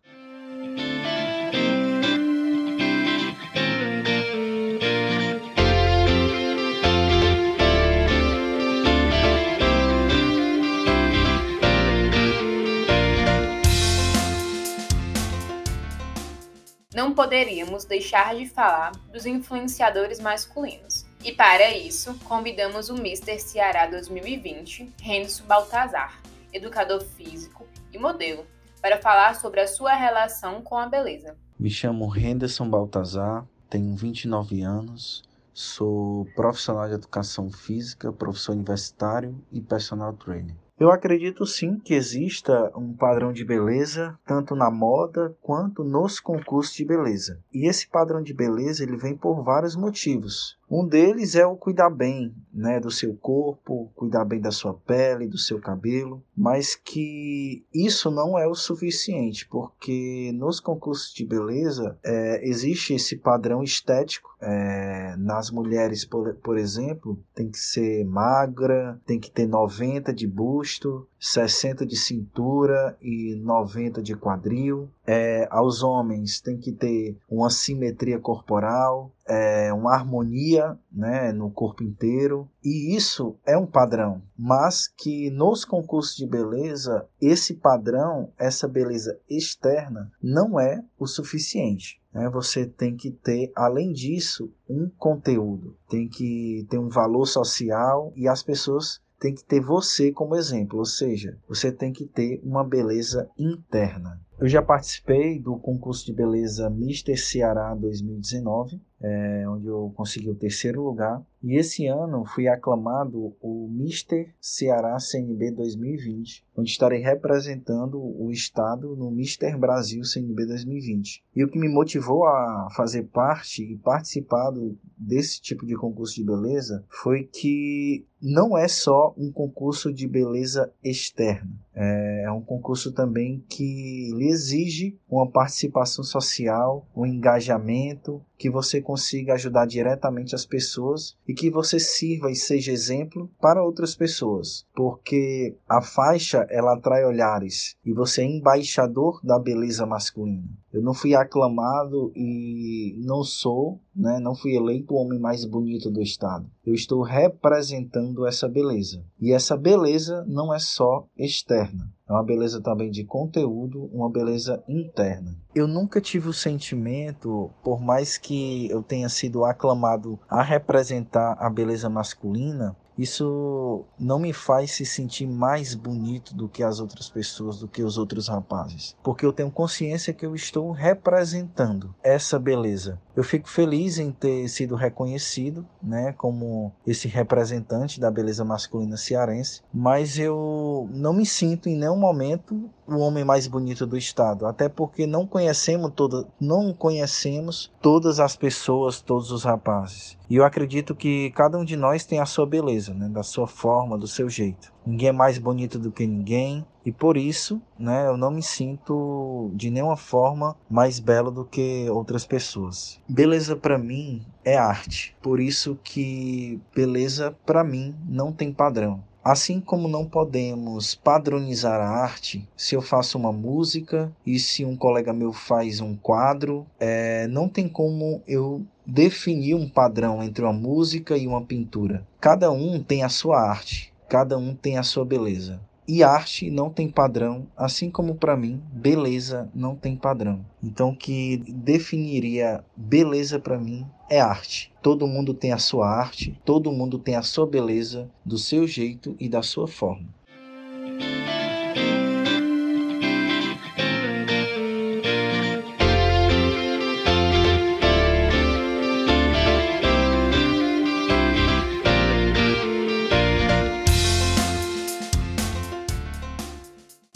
Não 17.11 17.15
poderíamos 17.17 17.85
deixar 17.85 18.37
de 18.37 18.47
falar 18.47 18.93
dos 19.13 19.27
influenciadores 19.27 20.21
masculinos. 20.21 21.05
E 21.25 21.33
para 21.33 21.77
isso, 21.77 22.15
convidamos 22.23 22.89
o 22.89 22.95
Mr. 22.95 23.37
Ceará 23.41 23.87
2020, 23.87 24.95
Renzo 25.03 25.43
Baltazar, 25.43 26.23
educador 26.53 27.03
físico 27.03 27.67
e 27.93 27.99
modelo, 27.99 28.47
para 28.81 28.97
falar 29.03 29.35
sobre 29.35 29.61
a 29.61 29.67
sua 29.67 29.95
relação 29.95 30.63
com 30.63 30.79
a 30.79 30.87
beleza. 30.87 31.37
Me 31.59 31.69
chamo 31.69 32.17
Henderson 32.17 32.71
Baltazar, 32.71 33.45
tenho 33.69 33.97
29 33.97 34.63
anos, 34.63 35.25
sou 35.53 36.27
profissional 36.37 36.87
de 36.87 36.95
educação 36.95 37.51
física, 37.51 38.13
professor 38.13 38.53
universitário 38.53 39.37
e 39.51 39.61
personal 39.61 40.13
trainer. 40.13 40.55
Eu 40.81 40.91
acredito 40.91 41.45
sim 41.45 41.79
que 41.79 41.93
exista 41.93 42.73
um 42.75 42.95
padrão 42.95 43.35
de 43.35 43.45
beleza 43.45 44.19
tanto 44.25 44.57
na 44.57 44.71
moda 44.71 45.37
quanto 45.43 45.85
nos 45.85 46.19
concursos 46.19 46.75
de 46.75 46.87
beleza. 46.87 47.39
E 47.53 47.69
esse 47.69 47.87
padrão 47.87 48.23
de 48.23 48.33
beleza 48.33 48.83
ele 48.83 48.97
vem 48.97 49.15
por 49.15 49.45
vários 49.45 49.77
motivos. 49.77 50.59
Um 50.71 50.87
deles 50.87 51.35
é 51.35 51.45
o 51.45 51.57
cuidar 51.57 51.91
bem, 51.91 52.33
né, 52.53 52.79
do 52.79 52.93
seu 52.93 53.13
corpo, 53.17 53.91
cuidar 53.97 54.25
bem 54.25 54.41
da 54.41 54.53
sua 54.53 54.73
pele, 54.73 55.27
do 55.27 55.37
seu 55.37 55.59
cabelo, 55.59 56.23
mas 56.37 56.77
que 56.77 57.65
isso 57.75 58.09
não 58.09 58.39
é 58.39 58.47
o 58.47 58.55
suficiente, 58.55 59.49
porque 59.49 60.31
nos 60.33 60.61
concursos 60.61 61.13
de 61.13 61.27
beleza 61.27 61.99
é, 62.05 62.49
existe 62.49 62.95
esse 62.95 63.17
padrão 63.17 63.65
estético. 63.65 64.31
É, 64.41 65.17
nas 65.19 65.51
mulheres, 65.51 66.05
por, 66.05 66.33
por 66.37 66.57
exemplo, 66.57 67.19
tem 67.35 67.51
que 67.51 67.59
ser 67.59 68.05
magra, 68.05 69.01
tem 69.05 69.19
que 69.19 69.31
ter 69.31 69.47
90 69.47 70.15
de 70.15 70.27
busto, 70.27 71.07
60 71.21 71.85
de 71.85 71.97
cintura 71.97 72.97
e 73.01 73.35
90 73.37 74.03
de 74.03 74.17
quadril. 74.17 74.89
É, 75.07 75.47
aos 75.51 75.83
homens 75.83 76.41
tem 76.41 76.57
que 76.57 76.73
ter 76.73 77.19
uma 77.29 77.51
simetria 77.51 78.19
corporal, 78.19 79.13
é, 79.29 79.73
uma 79.73 79.93
harmonia 79.93 80.79
né, 80.91 81.31
no 81.31 81.51
corpo 81.51 81.83
inteiro. 81.83 82.49
E 82.65 82.97
isso 82.97 83.37
é 83.45 83.57
um 83.57 83.67
padrão, 83.67 84.23
mas 84.37 84.89
que 84.89 85.31
nos 85.31 85.65
concursos 85.65 86.17
de 86.17 86.27
beleza, 86.27 87.07
esse 87.21 87.55
padrão, 87.55 88.33
essa 88.39 88.67
beleza 88.67 89.19
externa, 89.29 90.11
não 90.23 90.59
é 90.59 90.83
o 90.99 91.07
suficiente. 91.07 92.01
Né? 92.13 92.29
Você 92.31 92.67
tem 92.67 92.97
que 92.97 93.11
ter, 93.11 93.53
além 93.55 93.93
disso, 93.93 94.51
um 94.69 94.89
conteúdo, 94.99 95.77
tem 95.89 96.09
que 96.09 96.67
ter 96.71 96.79
um 96.79 96.89
valor 96.89 97.27
social 97.27 98.13
e 98.17 98.27
as 98.27 98.43
pessoas 98.43 99.01
tem 99.21 99.35
que 99.35 99.45
ter 99.45 99.61
você 99.61 100.11
como 100.11 100.35
exemplo, 100.35 100.79
ou 100.79 100.87
seja, 100.87 101.39
você 101.47 101.71
tem 101.71 101.93
que 101.93 102.07
ter 102.07 102.41
uma 102.43 102.65
beleza 102.65 103.31
interna. 103.39 104.19
Eu 104.39 104.49
já 104.49 104.63
participei 104.63 105.39
do 105.39 105.59
concurso 105.59 106.07
de 106.07 106.15
beleza 106.15 106.71
Mister 106.71 107.23
Ceará 107.23 107.75
2019, 107.75 108.81
é, 109.01 109.49
onde 109.49 109.67
eu 109.67 109.93
consegui 109.97 110.31
o 110.31 110.35
terceiro 110.35 110.83
lugar. 110.83 111.23
E 111.43 111.57
esse 111.57 111.87
ano 111.87 112.25
fui 112.27 112.49
aclamado 112.49 113.35
o 113.41 113.67
Mister 113.71 114.35
Ceará 114.39 114.99
CNB 114.99 115.53
2020, 115.53 116.45
onde 116.55 116.71
estarei 116.71 117.01
representando 117.01 117.99
o 117.99 118.31
estado 118.31 118.95
no 118.95 119.11
Mister 119.11 119.59
Brasil 119.59 120.05
CNB 120.05 120.45
2020. 120.45 121.25
E 121.35 121.43
o 121.43 121.49
que 121.49 121.59
me 121.59 121.69
motivou 121.69 122.27
a 122.27 122.69
fazer 122.77 123.05
parte 123.05 123.63
e 123.63 123.79
participar 123.79 124.53
desse 124.99 125.41
tipo 125.41 125.65
de 125.65 125.77
concurso 125.77 126.17
de 126.17 126.25
beleza 126.25 126.85
foi 126.91 127.25
que 127.25 128.05
não 128.21 128.57
é 128.57 128.69
só 128.69 129.15
um 129.17 129.33
concurso 129.33 129.91
de 129.91 130.07
beleza 130.07 130.71
externa, 130.85 131.51
é, 131.75 132.25
é 132.27 132.33
um 132.33 132.43
concurso 132.43 132.93
também 132.93 133.43
que 133.49 134.11
lhe 134.15 134.29
exige 134.29 134.99
uma 135.09 135.27
participação 135.27 136.05
social, 136.05 136.87
um 136.95 137.07
engajamento, 137.07 138.23
que 138.41 138.49
você 138.49 138.81
consiga 138.81 139.35
ajudar 139.35 139.67
diretamente 139.67 140.35
as 140.35 140.47
pessoas 140.47 141.15
e 141.29 141.35
que 141.35 141.51
você 141.51 141.79
sirva 141.79 142.31
e 142.31 142.35
seja 142.35 142.73
exemplo 142.73 143.31
para 143.39 143.63
outras 143.63 143.95
pessoas, 143.95 144.65
porque 144.75 145.55
a 145.69 145.83
faixa 145.83 146.47
ela 146.49 146.73
atrai 146.73 147.05
olhares 147.05 147.77
e 147.85 147.93
você 147.93 148.23
é 148.23 148.25
embaixador 148.25 149.21
da 149.23 149.39
beleza 149.39 149.85
masculina. 149.85 150.49
Eu 150.73 150.81
não 150.81 150.95
fui 150.95 151.15
aclamado 151.15 152.11
e 152.17 152.97
não 153.05 153.23
sou, 153.23 153.79
né, 153.95 154.19
não 154.21 154.35
fui 154.35 154.55
eleito 154.55 154.95
o 154.95 154.99
homem 154.99 155.19
mais 155.19 155.45
bonito 155.45 155.91
do 155.91 156.01
estado. 156.01 156.49
Eu 156.65 156.75
estou 156.75 157.03
representando 157.03 158.27
essa 158.27 158.49
beleza. 158.49 159.05
E 159.21 159.33
essa 159.33 159.57
beleza 159.57 160.25
não 160.29 160.55
é 160.55 160.59
só 160.59 161.07
externa. 161.17 161.93
É 162.09 162.13
uma 162.13 162.25
beleza 162.25 162.61
também 162.61 162.91
de 162.91 163.05
conteúdo, 163.05 163.89
uma 163.93 164.11
beleza 164.11 164.63
interna. 164.69 165.37
Eu 165.55 165.69
nunca 165.69 166.01
tive 166.01 166.29
o 166.29 166.33
sentimento, 166.33 167.51
por 167.63 167.81
mais 167.81 168.19
que 168.19 168.69
eu 168.69 168.83
tenha 168.83 169.09
sido 169.09 169.45
aclamado 169.45 170.19
a 170.29 170.43
representar 170.43 171.37
a 171.39 171.49
beleza 171.49 171.89
masculina, 171.89 172.77
isso 173.01 173.85
não 173.99 174.19
me 174.19 174.33
faz 174.33 174.73
se 174.73 174.85
sentir 174.85 175.27
mais 175.27 175.75
bonito 175.75 176.35
do 176.35 176.49
que 176.49 176.63
as 176.63 176.81
outras 176.81 177.09
pessoas, 177.09 177.61
do 177.61 177.69
que 177.69 177.83
os 177.83 177.97
outros 177.97 178.29
rapazes, 178.29 178.97
porque 179.03 179.25
eu 179.25 179.33
tenho 179.33 179.51
consciência 179.51 180.13
que 180.13 180.27
eu 180.27 180.35
estou 180.35 180.71
representando 180.71 181.95
essa 182.03 182.39
beleza. 182.39 183.01
Eu 183.17 183.25
fico 183.25 183.49
feliz 183.49 183.99
em 183.99 184.11
ter 184.11 184.49
sido 184.49 184.75
reconhecido, 184.75 185.67
né, 185.83 186.13
como 186.13 186.73
esse 186.87 187.09
representante 187.09 188.01
da 188.01 188.11
beleza 188.11 188.45
masculina 188.45 188.97
cearense, 188.97 189.63
mas 189.73 190.19
eu 190.19 190.89
não 190.93 191.13
me 191.13 191.27
sinto 191.27 191.69
em 191.69 191.77
nenhum 191.77 191.97
momento 191.97 192.71
o 192.87 192.99
homem 192.99 193.25
mais 193.25 193.47
bonito 193.47 193.87
do 193.87 193.97
estado, 193.97 194.47
até 194.47 194.69
porque 194.69 195.07
não 195.07 195.27
conhecemos 195.27 195.93
toda, 195.95 196.27
não 196.41 196.73
conhecemos 196.73 197.73
todas 197.81 198.21
as 198.21 198.37
pessoas, 198.37 199.01
todos 199.01 199.31
os 199.31 199.45
rapazes. 199.45 200.20
E 200.31 200.37
eu 200.37 200.45
acredito 200.45 200.95
que 200.95 201.31
cada 201.33 201.59
um 201.59 201.65
de 201.65 201.77
nós 201.77 202.05
tem 202.05 202.21
a 202.21 202.25
sua 202.25 202.47
beleza, 202.47 202.95
né, 202.95 203.09
da 203.09 203.25
sua 203.25 203.49
forma, 203.49 203.99
do 203.99 204.07
seu 204.07 204.31
jeito. 204.31 204.73
Ninguém 204.87 205.09
é 205.09 205.13
mais 205.13 205.39
bonito 205.39 205.77
do 205.77 205.91
que 205.91 206.07
ninguém, 206.07 206.65
e 206.87 206.93
por 206.93 207.17
isso, 207.17 207.61
né, 207.77 208.07
eu 208.07 208.17
não 208.17 208.31
me 208.31 208.41
sinto 208.41 209.51
de 209.55 209.71
nenhuma 209.71 209.97
forma 209.97 210.57
mais 210.71 211.01
belo 211.01 211.33
do 211.33 211.45
que 211.45 211.91
outras 211.91 212.25
pessoas. 212.25 213.01
Beleza 213.09 213.57
para 213.57 213.77
mim 213.77 214.25
é 214.45 214.57
arte. 214.57 215.17
Por 215.21 215.41
isso 215.41 215.77
que 215.83 216.61
beleza 216.73 217.37
para 217.45 217.65
mim 217.65 217.93
não 218.09 218.33
tem 218.33 218.53
padrão. 218.53 219.03
Assim 219.23 219.61
como 219.61 219.87
não 219.87 220.07
podemos 220.07 220.95
padronizar 220.95 221.79
a 221.79 221.89
arte, 221.89 222.49
se 222.57 222.75
eu 222.75 222.81
faço 222.81 223.19
uma 223.19 223.31
música 223.31 224.11
e 224.25 224.39
se 224.39 224.65
um 224.65 224.75
colega 224.75 225.13
meu 225.13 225.31
faz 225.31 225.81
um 225.81 225.95
quadro, 225.95 226.67
é, 226.79 227.27
não 227.29 227.47
tem 227.47 227.69
como 227.69 228.23
eu 228.27 228.65
definir 228.91 229.55
um 229.55 229.69
padrão 229.69 230.23
entre 230.23 230.45
uma 230.45 230.53
música 230.53 231.17
e 231.17 231.27
uma 231.27 231.43
pintura. 231.43 232.05
Cada 232.21 232.51
um 232.51 232.83
tem 232.83 233.05
a 233.05 233.09
sua 233.09 233.41
arte, 233.41 233.93
cada 234.09 234.37
um 234.37 234.55
tem 234.55 234.77
a 234.77 234.83
sua 234.83 235.05
beleza. 235.05 235.61
E 235.87 236.05
arte 236.05 236.51
não 236.51 236.71
tem 236.71 236.89
padrão, 236.89 237.47
assim 237.57 237.91
como 237.91 238.15
para 238.15 238.37
mim, 238.37 238.61
beleza 238.73 239.49
não 239.55 239.75
tem 239.75 239.97
padrão. 239.97 240.45
Então, 240.63 240.91
o 240.91 240.97
que 240.97 241.39
definiria 241.49 242.65
beleza 242.77 243.41
para 243.41 243.59
mim 243.59 243.85
é 244.09 244.21
arte. 244.21 244.73
Todo 244.83 245.07
mundo 245.07 245.35
tem 245.35 245.53
a 245.53 245.59
sua 245.59 245.89
arte, 245.89 246.39
todo 246.45 246.71
mundo 246.71 246.99
tem 246.99 247.17
a 247.17 247.23
sua 247.23 247.47
beleza, 247.47 248.09
do 248.25 248.39
seu 248.39 248.67
jeito 248.69 249.17
e 249.19 249.29
da 249.29 249.43
sua 249.43 249.67
forma. 249.67 250.07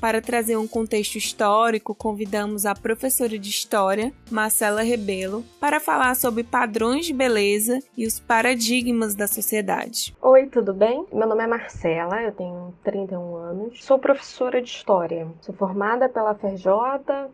Para 0.05 0.21
trazer 0.21 0.59
um 0.59 0.69
contexto 0.69 1.17
histórico, 1.17 1.95
convidamos 1.95 2.67
a 2.67 2.75
professora 2.75 3.39
de 3.39 3.49
História, 3.49 4.13
Marcela 4.31 4.83
Rebelo, 4.83 5.43
para 5.59 5.81
falar 5.81 6.15
sobre 6.15 6.45
padrões 6.45 7.07
de 7.07 7.15
beleza 7.15 7.79
e 7.97 8.07
os 8.07 8.21
paradigmas 8.21 9.15
da 9.15 9.27
sociedade. 9.27 10.15
Oi, 10.21 10.47
tudo 10.49 10.75
bem? 10.75 11.07
Meu 11.11 11.27
nome 11.27 11.43
é 11.43 11.47
Marcela, 11.47 12.21
eu 12.21 12.33
tenho 12.33 12.75
31 12.85 13.35
anos, 13.35 13.83
sou 13.83 13.99
professora 13.99 14.61
de 14.61 14.69
História. 14.69 15.27
Sou 15.41 15.55
formada 15.55 16.07
pela 16.07 16.35
FRJ, 16.35 16.67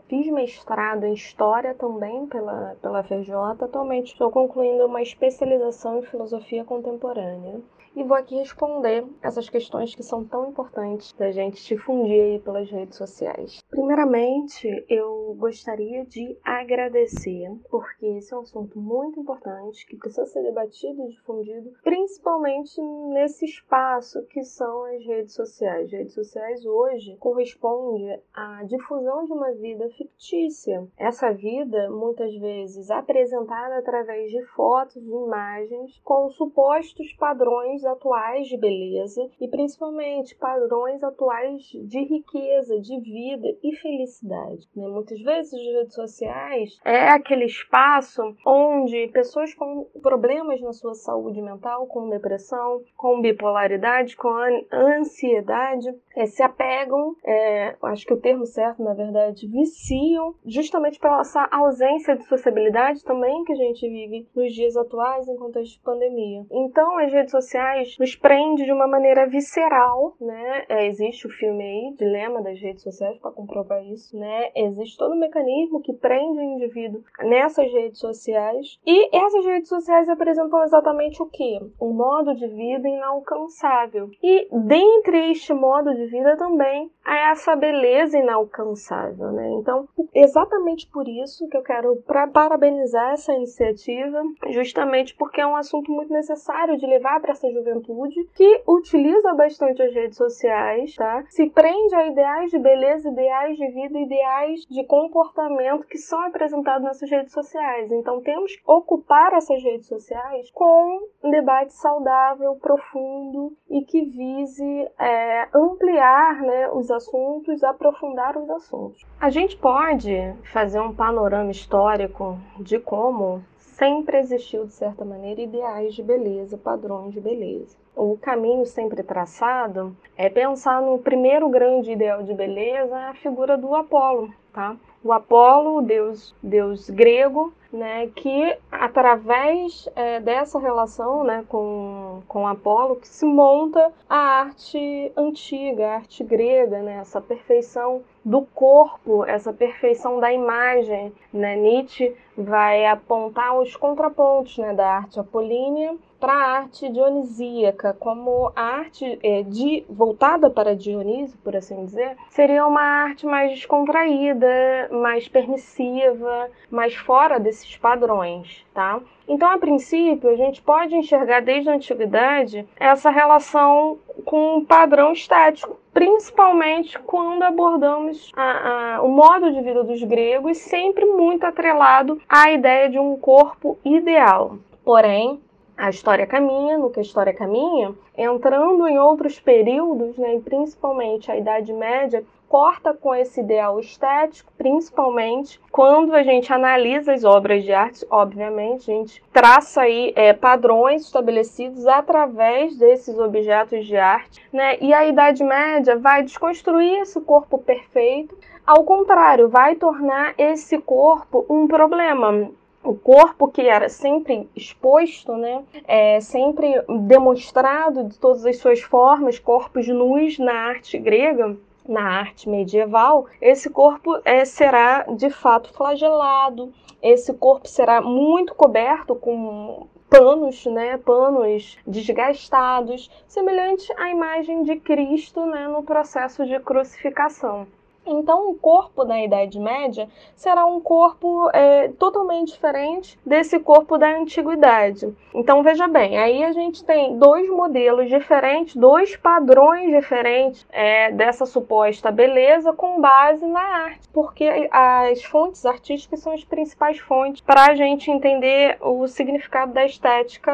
fiz 0.08 0.28
mestrado 0.28 1.06
em 1.06 1.14
História 1.14 1.74
também 1.74 2.26
pela, 2.26 2.76
pela 2.80 3.02
FRJ. 3.02 3.34
Atualmente 3.64 4.12
estou 4.12 4.30
concluindo 4.30 4.86
uma 4.86 5.02
especialização 5.02 5.98
em 5.98 6.02
Filosofia 6.02 6.64
Contemporânea 6.64 7.60
e 7.94 8.04
vou 8.04 8.16
aqui 8.16 8.37
responder 8.37 9.04
essas 9.23 9.49
questões 9.49 9.94
que 9.94 10.02
são 10.02 10.25
tão 10.25 10.49
importantes 10.49 11.12
da 11.12 11.30
gente 11.30 11.62
difundir 11.64 12.23
aí 12.23 12.38
pelas 12.38 12.70
redes 12.70 12.97
sociais. 12.97 13.61
Primeiramente, 13.68 14.68
eu 14.88 15.35
gostaria 15.38 16.04
de 16.04 16.37
agradecer, 16.44 17.50
porque 17.70 18.06
esse 18.06 18.32
é 18.32 18.37
um 18.37 18.40
assunto 18.40 18.78
muito 18.78 19.20
importante 19.20 19.87
que 19.87 19.97
precisa 19.97 20.26
ser 20.26 20.42
debatido 20.42 21.02
e 21.02 21.09
difundido, 21.11 21.73
principalmente 21.82 22.80
nesse 23.12 23.44
espaço 23.44 24.25
que 24.26 24.42
são 24.44 24.85
as 24.85 25.04
redes 25.04 25.35
sociais. 25.35 25.87
As 25.87 25.92
redes 25.92 26.14
sociais 26.14 26.64
hoje 26.64 27.16
corresponde 27.18 28.20
à 28.32 28.62
difusão 28.64 29.25
de 29.25 29.32
uma 29.32 29.52
vida 29.52 29.88
fictícia. 29.90 30.87
Essa 30.97 31.32
vida, 31.32 31.90
muitas 31.90 32.35
vezes 32.37 32.90
apresentada 32.90 33.78
através 33.78 34.30
de 34.30 34.44
fotos, 34.47 35.02
de 35.02 35.11
imagens, 35.11 36.00
com 36.04 36.28
supostos 36.30 37.12
padrões 37.14 37.79
padrões 37.80 37.84
atuais 37.84 38.46
de 38.46 38.56
beleza 38.56 39.28
e 39.40 39.49
principalmente 39.49 40.37
padrões 40.37 41.02
atuais 41.02 41.62
de 41.62 42.04
riqueza, 42.04 42.78
de 42.80 43.00
vida 43.00 43.49
e 43.62 43.75
felicidade. 43.76 44.68
Né? 44.76 44.87
Muitas 44.87 45.20
vezes 45.20 45.52
as 45.54 45.60
redes 45.60 45.94
sociais 45.94 46.78
é 46.84 47.08
aquele 47.08 47.46
espaço 47.46 48.22
onde 48.46 49.08
pessoas 49.08 49.54
com 49.54 49.87
problemas 50.02 50.60
na 50.60 50.72
sua 50.72 50.94
saúde 50.94 51.40
mental, 51.40 51.87
com 51.87 52.08
depressão, 52.08 52.82
com 52.96 53.20
bipolaridade, 53.20 54.16
com 54.16 54.30
ansiedade, 54.72 55.88
é, 56.16 56.26
se 56.26 56.42
apegam, 56.42 57.14
é, 57.25 57.76
acho 57.82 58.06
que 58.06 58.14
o 58.14 58.20
termo 58.20 58.46
certo, 58.46 58.82
na 58.82 58.94
verdade, 58.94 59.46
viciam, 59.46 60.34
justamente 60.44 60.99
pela 60.99 61.20
essa 61.20 61.46
ausência 61.52 62.16
de 62.16 62.25
sociabilidade 62.25 63.04
também 63.04 63.44
que 63.44 63.52
a 63.52 63.56
gente 63.56 63.88
vive 63.88 64.26
nos 64.34 64.54
dias 64.54 64.76
atuais 64.76 65.28
em 65.28 65.37
contexto 65.37 65.75
de 65.75 65.80
pandemia. 65.80 66.44
Então, 66.50 66.99
as 66.99 67.12
redes 67.12 67.30
sociais 67.30 67.69
sociais 67.70 67.96
nos 67.98 68.16
prende 68.16 68.64
de 68.64 68.72
uma 68.72 68.86
maneira 68.86 69.26
visceral, 69.26 70.14
né? 70.20 70.64
É, 70.68 70.86
existe 70.86 71.26
o 71.26 71.30
filme 71.30 71.62
aí, 71.62 71.94
Dilema 71.96 72.42
das 72.42 72.60
redes 72.60 72.82
sociais, 72.82 73.18
para 73.18 73.30
comprovar 73.30 73.84
isso, 73.86 74.16
né? 74.16 74.50
Existe 74.54 74.98
todo 74.98 75.14
um 75.14 75.18
mecanismo 75.18 75.82
que 75.82 75.92
prende 75.92 76.38
o 76.38 76.42
indivíduo 76.42 77.02
nessas 77.20 77.70
redes 77.72 77.98
sociais. 77.98 78.78
E 78.86 79.16
essas 79.16 79.44
redes 79.44 79.68
sociais 79.68 80.08
apresentam 80.08 80.62
exatamente 80.62 81.22
o 81.22 81.26
que? 81.26 81.60
Um 81.80 81.92
modo 81.92 82.34
de 82.34 82.46
vida 82.48 82.88
inalcançável. 82.88 84.10
E 84.22 84.48
dentre 84.52 85.30
este 85.30 85.52
modo 85.52 85.94
de 85.94 86.06
vida 86.06 86.36
também 86.36 86.90
há 87.04 87.30
essa 87.30 87.56
beleza 87.56 88.18
inalcançável, 88.18 89.32
né? 89.32 89.50
Então, 89.60 89.88
exatamente 90.14 90.88
por 90.88 91.08
isso 91.08 91.48
que 91.48 91.56
eu 91.56 91.62
quero 91.62 91.96
pra 92.06 92.26
parabenizar 92.26 93.12
essa 93.12 93.32
iniciativa, 93.32 94.22
justamente 94.50 95.14
porque 95.14 95.40
é 95.40 95.46
um 95.46 95.56
assunto 95.56 95.90
muito 95.90 96.12
necessário 96.12 96.76
de 96.76 96.86
levar 96.86 97.20
para 97.20 97.32
essa 97.32 97.46
juventude 97.61 98.25
que 98.35 98.62
utiliza 98.67 99.35
bastante 99.35 99.83
as 99.83 99.95
redes 99.95 100.17
sociais, 100.17 100.95
tá? 100.95 101.25
Se 101.29 101.49
prende 101.50 101.95
a 101.95 102.07
ideais 102.07 102.50
de 102.50 102.59
beleza, 102.59 103.11
ideais 103.11 103.57
de 103.57 103.69
vida, 103.69 103.99
ideais 103.99 104.61
de 104.69 104.85
comportamento 104.85 105.87
que 105.87 105.99
são 105.99 106.21
apresentados 106.23 106.83
nessas 106.83 107.11
redes 107.11 107.33
sociais. 107.33 107.90
Então 107.93 108.21
temos 108.21 108.57
que 108.57 108.62
ocupar 108.67 109.33
essas 109.35 109.62
redes 109.62 109.87
sociais 109.87 110.50
com 110.50 111.09
um 111.23 111.31
debate 111.31 111.73
saudável, 111.75 112.57
profundo 112.57 113.52
e 113.69 113.83
que 113.83 114.05
vise 114.05 114.88
é, 114.99 115.49
ampliar 115.55 116.40
né, 116.43 116.71
os 116.73 116.90
assuntos, 116.90 117.62
aprofundar 117.62 118.37
os 118.37 118.49
assuntos. 118.50 119.05
A 119.21 119.31
gente 119.31 119.57
pode 119.57 120.35
fazer 120.52 120.81
um 120.81 120.95
panorama 120.95 121.50
histórico 121.50 122.38
de 122.59 122.79
como 122.79 123.43
sempre 123.80 124.18
existiu, 124.18 124.66
de 124.66 124.75
certa 124.75 125.06
maneira, 125.06 125.40
ideais 125.40 125.94
de 125.94 126.02
beleza, 126.02 126.58
padrões 126.58 127.14
de 127.14 127.20
beleza. 127.20 127.78
O 127.96 128.18
caminho 128.18 128.66
sempre 128.66 129.02
traçado 129.02 129.96
é 130.18 130.28
pensar 130.28 130.82
no 130.82 130.99
primeiro 130.99 131.49
grande 131.49 131.90
ideal 131.90 132.22
de 132.22 132.34
beleza, 132.34 132.94
a 132.94 133.14
figura 133.14 133.56
do 133.56 133.75
Apolo, 133.75 134.30
tá? 134.52 134.76
O 135.02 135.10
Apolo, 135.14 135.78
o 135.78 135.82
deus, 135.82 136.34
deus 136.42 136.90
grego, 136.90 137.54
né, 137.72 138.08
que 138.14 138.56
através 138.70 139.88
é, 139.94 140.20
dessa 140.20 140.58
relação 140.58 141.24
né, 141.24 141.44
com, 141.48 142.22
com 142.26 142.46
Apolo 142.46 142.96
que 142.96 143.08
se 143.08 143.24
monta 143.24 143.92
a 144.08 144.16
arte 144.16 145.12
antiga, 145.16 145.86
a 145.86 145.94
arte 145.96 146.24
grega, 146.24 146.82
né, 146.82 146.98
essa 147.00 147.20
perfeição 147.20 148.02
do 148.24 148.42
corpo, 148.42 149.24
essa 149.24 149.52
perfeição 149.52 150.20
da 150.20 150.32
imagem. 150.32 151.12
Né? 151.32 151.56
Nietzsche 151.56 152.14
vai 152.36 152.86
apontar 152.86 153.58
os 153.58 153.76
contrapontos 153.76 154.58
né, 154.58 154.74
da 154.74 154.96
arte 154.96 155.20
apolínea 155.20 155.96
para 156.20 156.34
a 156.34 156.58
arte 156.58 156.88
dionisíaca, 156.90 157.96
como 157.98 158.52
a 158.54 158.62
arte 158.62 159.18
é, 159.22 159.42
de, 159.42 159.84
voltada 159.88 160.50
para 160.50 160.76
Dionísio, 160.76 161.38
por 161.42 161.56
assim 161.56 161.86
dizer, 161.86 162.14
seria 162.28 162.66
uma 162.66 162.82
arte 162.82 163.24
mais 163.24 163.52
descontraída, 163.52 164.46
mais 164.92 165.26
permissiva, 165.28 166.50
mais 166.70 166.94
fora 166.94 167.40
desses 167.61 167.76
padrões, 167.76 168.64
tá? 168.73 169.00
Então, 169.29 169.49
a 169.50 169.59
princípio, 169.59 170.31
a 170.31 170.37
gente 170.37 170.61
pode 170.62 170.97
enxergar 170.97 171.40
desde 171.40 171.71
a 171.71 171.75
antiguidade 171.75 172.67
essa 172.79 173.11
relação 173.11 173.99
com 174.25 174.57
um 174.57 174.64
padrão 174.64 175.12
estético, 175.12 175.79
principalmente 175.93 176.99
quando 177.00 177.43
abordamos 177.43 178.33
a, 178.37 178.97
a, 178.97 179.02
o 179.02 179.09
modo 179.09 179.52
de 179.52 179.61
vida 179.61 179.85
dos 179.85 180.02
gregos, 180.02 180.59
sempre 180.59 181.05
muito 181.05 181.45
atrelado 181.45 182.21
à 182.29 182.50
ideia 182.50 182.88
de 182.88 182.99
um 182.99 183.17
corpo 183.17 183.79
ideal. 183.85 184.57
Porém, 184.85 185.40
a 185.76 185.88
história 185.88 186.26
caminha, 186.26 186.76
no 186.76 186.90
que 186.90 186.99
a 186.99 187.02
história 187.02 187.33
caminha, 187.33 187.95
entrando 188.17 188.87
em 188.87 188.99
outros 188.99 189.38
períodos, 189.40 190.17
né, 190.19 190.40
principalmente 190.45 191.31
a 191.31 191.37
Idade 191.37 191.73
Média, 191.73 192.25
corta 192.50 192.92
com 192.92 193.14
esse 193.14 193.38
ideal 193.38 193.78
estético, 193.78 194.52
principalmente 194.59 195.61
quando 195.71 196.12
a 196.12 196.25
gente 196.25 196.52
analisa 196.52 197.12
as 197.12 197.23
obras 197.23 197.62
de 197.62 197.73
arte, 197.73 198.04
obviamente, 198.11 198.90
a 198.90 198.95
gente 198.95 199.23
traça 199.33 199.83
aí 199.83 200.12
é, 200.16 200.33
padrões 200.33 201.02
estabelecidos 201.02 201.87
através 201.87 202.76
desses 202.76 203.16
objetos 203.21 203.87
de 203.87 203.97
arte, 203.97 204.45
né? 204.52 204.76
E 204.80 204.92
a 204.92 205.07
Idade 205.07 205.45
Média 205.45 205.97
vai 205.97 206.25
desconstruir 206.25 207.02
esse 207.02 207.21
corpo 207.21 207.57
perfeito, 207.57 208.37
ao 208.66 208.83
contrário, 208.83 209.49
vai 209.49 209.76
tornar 209.76 210.35
esse 210.37 210.76
corpo 210.78 211.47
um 211.49 211.69
problema 211.69 212.50
o 212.83 212.95
corpo 212.95 213.49
que 213.49 213.61
era 213.61 213.88
sempre 213.88 214.49
exposto, 214.57 215.37
né, 215.37 215.62
é 215.87 216.19
sempre 216.21 216.83
demonstrado 217.07 218.04
de 218.04 218.19
todas 218.19 218.47
as 218.47 218.57
suas 218.57 218.80
formas, 218.80 219.38
corpos 219.38 219.87
nus 219.87 220.38
na 220.38 220.54
arte 220.54 220.99
grega, 220.99 221.57
na 221.90 222.02
arte 222.02 222.49
medieval, 222.49 223.26
esse 223.40 223.68
corpo 223.68 224.20
é, 224.25 224.44
será 224.44 225.02
de 225.02 225.28
fato 225.28 225.73
flagelado, 225.73 226.73
esse 227.02 227.35
corpo 227.35 227.66
será 227.66 228.00
muito 228.00 228.54
coberto 228.54 229.14
com 229.14 229.88
panos, 230.09 230.66
né, 230.66 230.97
panos 230.99 231.78
desgastados, 231.87 233.11
semelhante 233.26 233.92
à 233.97 234.11
imagem 234.11 234.62
de 234.62 234.76
Cristo, 234.76 235.44
né, 235.47 235.68
no 235.68 235.82
processo 235.82 236.44
de 236.47 236.59
crucificação. 236.61 237.66
Então, 238.11 238.50
o 238.50 238.55
corpo 238.55 239.05
da 239.05 239.23
Idade 239.23 239.59
Média 239.61 240.09
será 240.35 240.67
um 240.67 240.81
corpo 240.81 241.49
é, 241.52 241.88
totalmente 241.99 242.52
diferente 242.52 243.17
desse 243.25 243.61
corpo 243.61 243.97
da 243.97 244.19
Antiguidade. 244.19 245.14
Então, 245.33 245.62
veja 245.62 245.87
bem, 245.87 246.19
aí 246.19 246.43
a 246.43 246.52
gente 246.52 246.85
tem 246.85 247.17
dois 247.17 247.49
modelos 247.49 248.09
diferentes, 248.09 248.75
dois 248.75 249.17
padrões 249.17 249.90
diferentes 249.90 250.67
é, 250.73 251.12
dessa 251.12 251.47
suposta 251.47 252.11
beleza 252.11 252.73
com 252.73 253.00
base 253.00 253.47
na 253.47 253.61
arte, 253.61 254.09
porque 254.12 254.69
as 254.73 255.23
fontes 255.23 255.64
artísticas 255.64 256.21
são 256.21 256.33
as 256.33 256.43
principais 256.43 256.99
fontes 256.99 257.40
para 257.40 257.66
a 257.66 257.75
gente 257.75 258.11
entender 258.11 258.77
o 258.81 259.07
significado 259.07 259.73
da 259.73 259.85
estética 259.85 260.53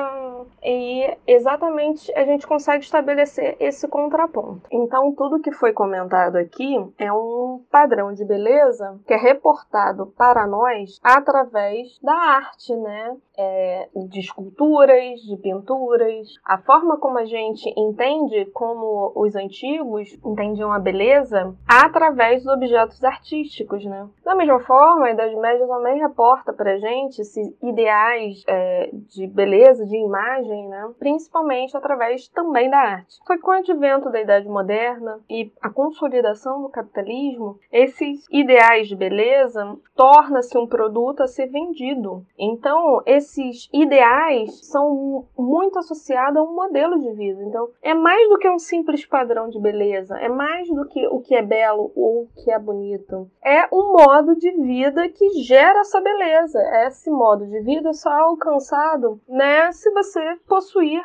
e 0.62 1.16
exatamente 1.27 2.12
a 2.12 2.25
gente 2.25 2.47
consegue 2.47 2.85
estabelecer 2.85 3.57
esse 3.59 3.88
contraponto. 3.88 4.62
Então, 4.71 5.12
tudo 5.12 5.40
que 5.40 5.53
foi 5.53 5.73
comentado 5.73 6.37
aqui 6.37 6.77
é 6.99 7.12
um 7.12 7.45
um 7.46 7.64
padrão 7.70 8.12
de 8.12 8.24
beleza 8.24 8.98
que 9.06 9.14
é 9.14 9.16
reportado 9.16 10.06
para 10.16 10.46
nós 10.46 11.00
através 11.02 11.98
da 12.02 12.14
arte, 12.14 12.74
né? 12.74 13.16
É, 13.38 13.88
de 13.94 14.20
esculturas, 14.20 15.20
de 15.20 15.37
pinturas, 15.37 16.26
a 16.42 16.56
forma 16.56 16.96
como 16.96 17.18
a 17.18 17.26
gente 17.26 17.68
entende 17.76 18.46
como 18.46 19.12
os 19.14 19.37
antigos 19.37 20.18
entendiam 20.24 20.72
a 20.72 20.78
beleza 20.78 21.54
através 21.68 22.42
dos 22.42 22.52
objetos 22.52 23.02
artísticos, 23.04 23.85
né? 23.85 24.09
Da 24.24 24.35
mesma 24.35 24.61
forma, 24.61 25.06
a 25.06 25.11
Idade 25.11 25.37
Média 25.37 25.66
também 25.66 25.98
reporta 26.00 26.52
para 26.52 26.78
gente 26.78 27.20
esses 27.20 27.54
ideais 27.62 28.42
é, 28.48 28.90
de 28.92 29.26
beleza, 29.26 29.85
de 29.85 29.96
imagem, 29.96 30.68
né? 30.68 30.90
Principalmente 30.98 31.76
através 31.76 32.28
também 32.28 32.70
da 32.70 32.78
arte. 32.78 33.18
Foi 33.26 33.38
com 33.38 33.50
o 33.50 33.54
advento 33.54 34.11
da 34.11 34.20
Idade 34.20 34.48
Moderna 34.48 35.20
e 35.28 35.52
a 35.61 35.68
consolidação 35.68 36.62
do 36.62 36.68
capitalismo 36.70 37.26
esses 37.73 38.27
ideais 38.31 38.89
de 38.89 38.97
beleza 38.97 39.77
torna-se 39.95 40.57
um 40.59 40.67
produto 40.67 41.23
a 41.23 41.27
ser 41.27 41.47
vendido. 41.47 42.25
Então, 42.39 43.03
esses 43.07 43.69
ideais 43.73 44.67
são 44.67 45.27
muito 45.39 45.79
associados 45.79 46.39
a 46.39 46.43
um 46.43 46.55
modelo 46.55 46.99
de 47.01 47.12
vida. 47.12 47.43
Então, 47.43 47.69
é 47.83 47.95
mais 47.95 48.29
do 48.29 48.39
que 48.39 48.49
um 48.49 48.59
simples 48.59 49.05
padrão 49.07 49.49
de 49.49 49.59
beleza, 49.59 50.19
é 50.19 50.29
mais 50.29 50.69
do 50.69 50.87
que 50.87 51.07
o 51.09 51.21
que 51.21 51.35
é 51.35 51.43
belo 51.43 51.93
ou 51.95 52.23
o 52.23 52.29
que 52.43 52.51
é 52.51 52.59
bonito. 52.59 53.31
É 53.45 53.67
um 53.73 53.93
modo 53.93 54.37
de 54.37 54.51
vida 54.53 55.09
que 55.09 55.29
gera 55.43 55.81
essa 55.81 56.01
beleza. 56.01 56.59
Esse 56.87 57.11
modo 57.11 57.47
de 57.47 57.61
vida 57.61 57.93
só 57.93 58.11
é 58.11 58.21
alcançado, 58.21 59.21
né, 59.29 59.71
se 59.73 59.91
você 59.91 60.21
possuir 60.49 61.03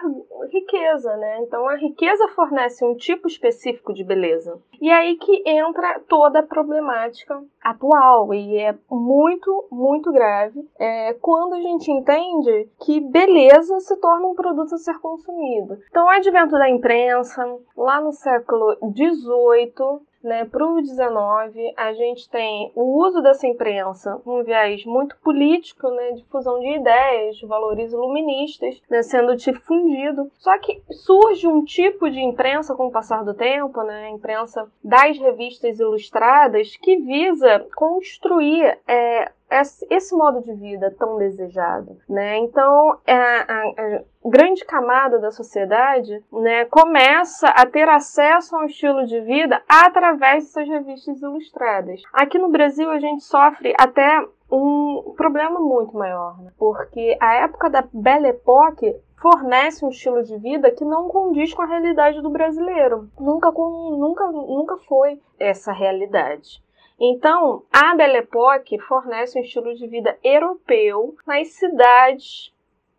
riqueza, 0.52 1.16
né? 1.18 1.40
Então, 1.42 1.68
a 1.68 1.76
riqueza 1.76 2.28
fornece 2.30 2.84
um 2.86 2.96
tipo 2.96 3.28
específico 3.28 3.94
de 3.94 4.04
beleza. 4.04 4.60
E 4.82 4.90
é 4.90 4.94
aí 4.94 5.16
que 5.16 5.44
entra 5.46 6.02
toda 6.12 6.40
a 6.40 6.44
problemática 6.44 7.42
atual 7.64 8.34
e 8.34 8.58
é 8.58 8.76
muito, 8.92 9.66
muito 9.72 10.12
grave 10.12 10.68
é, 10.78 11.14
quando 11.14 11.54
a 11.54 11.62
gente 11.62 11.90
entende 11.90 12.68
que 12.82 13.00
beleza 13.00 13.80
se 13.80 13.96
torna 13.96 14.28
um 14.28 14.36
produto 14.36 14.76
a 14.76 14.78
ser 14.78 15.00
consumido. 15.00 15.80
Então, 15.90 16.06
o 16.06 16.10
advento 16.10 16.52
da 16.52 16.70
imprensa, 16.70 17.42
lá 17.78 18.02
no 18.02 18.12
século 18.12 18.76
XVIII, 18.94 20.02
né, 20.24 20.46
para 20.46 20.66
o 20.66 20.82
19, 20.82 21.74
a 21.76 21.94
gente 21.94 22.30
tem 22.30 22.72
o 22.76 23.06
uso 23.06 23.22
dessa 23.22 23.48
imprensa, 23.48 24.22
um 24.26 24.44
viés 24.44 24.86
muito 24.86 25.18
político, 25.18 25.90
né, 25.90 26.12
difusão 26.14 26.60
de 26.60 26.76
ideias, 26.78 27.38
de 27.38 27.46
valores 27.46 27.92
iluministas, 27.92 28.82
né, 28.90 29.02
sendo 29.04 29.36
difundido. 29.36 30.32
Só 30.38 30.58
que 30.60 30.82
surge 30.92 31.48
um 31.48 31.64
tipo 31.64 32.10
de 32.10 32.20
imprensa 32.20 32.76
com 32.76 32.88
o 32.88 32.92
passar 32.92 33.24
do 33.24 33.34
tempo, 33.34 33.82
né, 33.84 34.06
a 34.06 34.10
imprensa 34.10 34.70
das 34.84 35.18
revistas 35.18 35.80
ilustradas, 35.80 36.76
que 36.78 36.98
visa 36.98 37.66
construir 37.76 38.80
é, 38.88 39.32
esse 39.90 40.16
modo 40.16 40.42
de 40.42 40.54
vida 40.54 40.96
tão 40.98 41.18
desejado, 41.18 41.98
né? 42.08 42.38
Então, 42.38 42.98
a, 43.06 43.14
a, 43.14 43.98
a, 43.98 44.02
grande 44.26 44.64
camada 44.66 45.20
da 45.20 45.32
sociedade, 45.32 46.24
né, 46.32 46.66
começa 46.66 47.48
a 47.48 47.66
ter 47.66 47.90
acesso 47.90 48.56
a 48.56 48.62
um 48.62 48.66
estilo 48.66 49.06
de 49.06 49.20
vida 49.22 49.62
através 49.68 50.46
dessas 50.46 50.68
revistas 50.68 51.22
ilustradas. 51.22 52.02
Aqui 52.14 52.38
no 52.38 52.50
Brasil, 52.50 52.90
a 52.90 53.00
gente 53.00 53.24
sofre 53.24 53.74
até 53.78 54.26
um 54.52 55.14
problema 55.16 55.60
muito 55.60 55.96
maior, 55.96 56.38
né? 56.42 56.52
porque 56.58 57.18
a 57.20 57.36
época 57.36 57.70
da 57.70 57.84
Belle 57.94 58.28
Époque 58.28 58.96
fornece 59.22 59.86
um 59.86 59.90
estilo 59.90 60.24
de 60.24 60.38
vida 60.38 60.72
que 60.72 60.84
não 60.84 61.08
condiz 61.08 61.54
com 61.54 61.62
a 61.62 61.68
realidade 61.68 62.22
do 62.22 62.30
brasileiro. 62.30 63.10
Nunca, 63.20 63.52
com, 63.52 63.96
nunca, 63.98 64.28
nunca 64.32 64.78
foi 64.78 65.22
essa 65.40 65.72
realidade. 65.72 66.62
Então, 67.04 67.64
a 67.74 67.96
Belle 67.96 68.18
Époque 68.18 68.78
fornece 68.78 69.40
um 69.40 69.42
estilo 69.42 69.74
de 69.74 69.88
vida 69.88 70.16
europeu 70.24 71.16
nas 71.26 71.48
cidades 71.48 72.54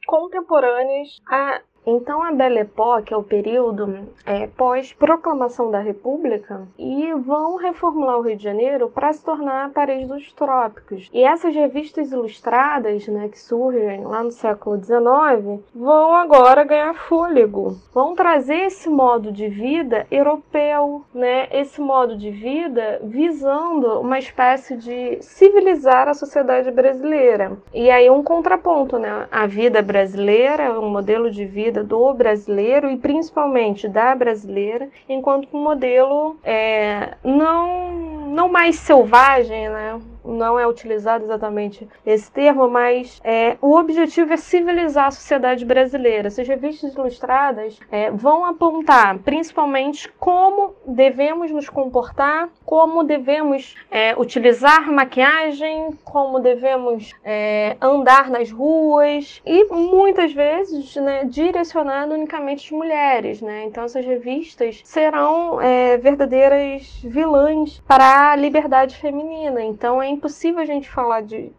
contemporâneas 0.04 1.22
a 1.24 1.62
Então 1.84 2.22
a 2.22 2.30
Belle 2.30 2.60
Époque 2.60 3.12
é 3.12 3.16
o 3.16 3.24
período 3.24 4.06
é, 4.24 4.46
pós-proclamação 4.46 5.70
da 5.70 5.80
República 5.80 6.62
e 6.78 7.12
vão 7.14 7.56
reformular 7.56 8.18
o 8.18 8.22
Rio 8.22 8.36
de 8.36 8.44
Janeiro 8.44 8.88
para 8.88 9.12
se 9.12 9.24
tornar 9.24 9.70
Paris 9.70 10.06
dos 10.06 10.32
Trópicos. 10.32 11.10
E 11.12 11.24
essas 11.24 11.52
revistas 11.54 12.12
ilustradas, 12.12 13.08
né, 13.08 13.28
que 13.28 13.38
surgem 13.38 14.04
lá 14.04 14.22
no 14.22 14.30
século 14.30 14.76
XIX, 14.76 15.60
vão 15.74 16.14
agora 16.14 16.62
ganhar 16.62 16.94
fôlego. 16.94 17.76
Vão 17.92 18.14
trazer 18.14 18.66
esse 18.66 18.88
modo 18.88 19.32
de 19.32 19.48
vida 19.48 20.06
europeu, 20.10 21.04
né, 21.12 21.48
esse 21.50 21.80
modo 21.80 22.16
de 22.16 22.30
vida 22.30 23.00
visando 23.02 24.00
uma 24.00 24.18
espécie 24.18 24.76
de 24.76 25.20
civilizar 25.20 26.06
a 26.06 26.14
sociedade 26.14 26.70
brasileira. 26.70 27.56
E 27.74 27.90
aí 27.90 28.08
um 28.08 28.22
contraponto, 28.22 28.98
né, 28.98 29.26
a 29.32 29.46
vida 29.46 29.82
brasileira, 29.82 30.78
o 30.78 30.88
modelo 30.88 31.28
de 31.30 31.44
vida 31.44 31.71
vida 31.72 31.82
do 31.82 32.12
brasileiro 32.12 32.90
e 32.90 32.98
principalmente 32.98 33.88
da 33.88 34.14
brasileira, 34.14 34.90
enquanto 35.08 35.48
um 35.52 35.62
modelo 35.62 36.36
é, 36.44 37.14
não, 37.24 38.28
não 38.28 38.48
mais 38.48 38.76
selvagem, 38.76 39.70
né? 39.70 39.98
Não 40.24 40.58
é 40.58 40.66
utilizado 40.66 41.24
exatamente 41.24 41.88
esse 42.04 42.30
termo, 42.30 42.68
mas 42.68 43.20
é, 43.24 43.56
o 43.60 43.76
objetivo 43.76 44.32
é 44.32 44.36
civilizar 44.36 45.06
a 45.06 45.10
sociedade 45.10 45.64
brasileira. 45.64 46.28
Essas 46.28 46.46
revistas 46.46 46.94
ilustradas 46.94 47.78
é, 47.90 48.10
vão 48.10 48.44
apontar 48.44 49.18
principalmente 49.18 50.10
como 50.18 50.74
devemos 50.86 51.50
nos 51.50 51.68
comportar, 51.68 52.48
como 52.64 53.04
devemos 53.04 53.74
é, 53.90 54.14
utilizar 54.16 54.90
maquiagem, 54.92 55.90
como 56.04 56.40
devemos 56.40 57.12
é, 57.24 57.76
andar 57.80 58.30
nas 58.30 58.50
ruas 58.50 59.40
e 59.44 59.64
muitas 59.64 60.32
vezes 60.32 60.96
né, 60.96 61.24
direcionado 61.24 62.14
unicamente 62.14 62.66
às 62.66 62.70
mulheres. 62.70 63.40
Né? 63.40 63.64
Então 63.66 63.84
essas 63.84 64.04
revistas 64.04 64.80
serão 64.84 65.60
é, 65.60 65.96
verdadeiras 65.96 67.00
vilãs 67.02 67.82
para 67.86 68.32
a 68.32 68.36
liberdade 68.36 68.96
feminina. 68.96 69.62
Então 69.62 70.02
é 70.02 70.11
impossível 70.12 70.60
a 70.60 70.66
gente 70.66 70.88
falar 70.88 71.22
de 71.22 71.52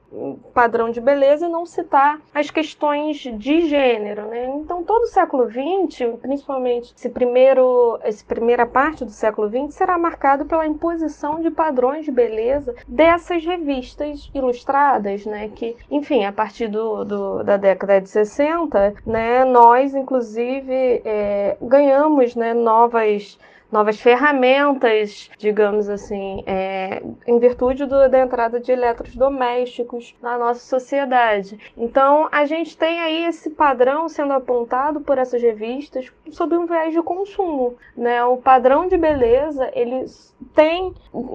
padrão 0.54 0.92
de 0.92 1.02
beleza 1.02 1.48
e 1.48 1.50
não 1.50 1.66
citar 1.66 2.22
as 2.34 2.52
questões 2.52 3.18
de 3.18 3.68
gênero, 3.68 4.28
né? 4.28 4.46
Então 4.58 4.84
todo 4.84 5.04
o 5.04 5.08
século 5.08 5.50
XX, 5.50 6.20
principalmente 6.22 6.94
esse 6.96 7.10
primeiro, 7.10 8.00
essa 8.04 8.24
primeira 8.26 8.66
parte 8.66 9.04
do 9.04 9.12
século 9.12 9.50
XX, 9.50 9.74
será 9.74 9.98
marcado 9.98 10.46
pela 10.46 10.68
imposição 10.68 11.42
de 11.42 11.50
padrões 11.50 12.06
de 12.06 12.12
beleza 12.12 12.76
dessas 12.88 13.44
revistas 13.44 14.30
ilustradas, 14.34 15.26
né? 15.26 15.50
Que, 15.56 15.76
enfim, 15.90 16.26
a 16.26 16.32
partir 16.32 16.68
do, 16.68 17.04
do 17.04 17.44
da 17.44 17.58
década 17.58 18.00
de 18.00 18.10
60, 18.10 18.96
né? 19.06 19.44
Nós, 19.46 19.96
inclusive, 19.96 21.02
é, 21.04 21.58
ganhamos, 21.62 22.36
né? 22.36 22.54
Novas 22.54 23.38
novas 23.74 24.00
ferramentas, 24.00 25.32
digamos 25.36 25.90
assim, 25.90 26.44
é, 26.46 27.02
em 27.26 27.40
virtude 27.40 27.88
do, 27.88 28.08
da 28.08 28.20
entrada 28.20 28.60
de 28.60 28.72
eletrodomésticos 28.72 30.16
na 30.22 30.38
nossa 30.38 30.60
sociedade. 30.60 31.60
Então, 31.76 32.30
a 32.32 32.46
gente 32.46 32.78
tem 32.78 33.02
aí 33.02 33.26
esse 33.26 33.50
padrão 33.50 34.08
sendo 34.08 34.32
apontado 34.32 35.02
por 35.02 35.18
essas 35.18 35.42
revistas 35.42 36.12
sob 36.30 36.56
um 36.56 36.68
viés 36.68 36.94
de 36.94 37.02
consumo, 37.02 37.76
né? 37.98 38.24
O 38.24 38.38
padrão 38.38 38.88
de 38.88 38.96
beleza, 38.96 39.72
ele 39.74 40.06
tem 40.54 40.94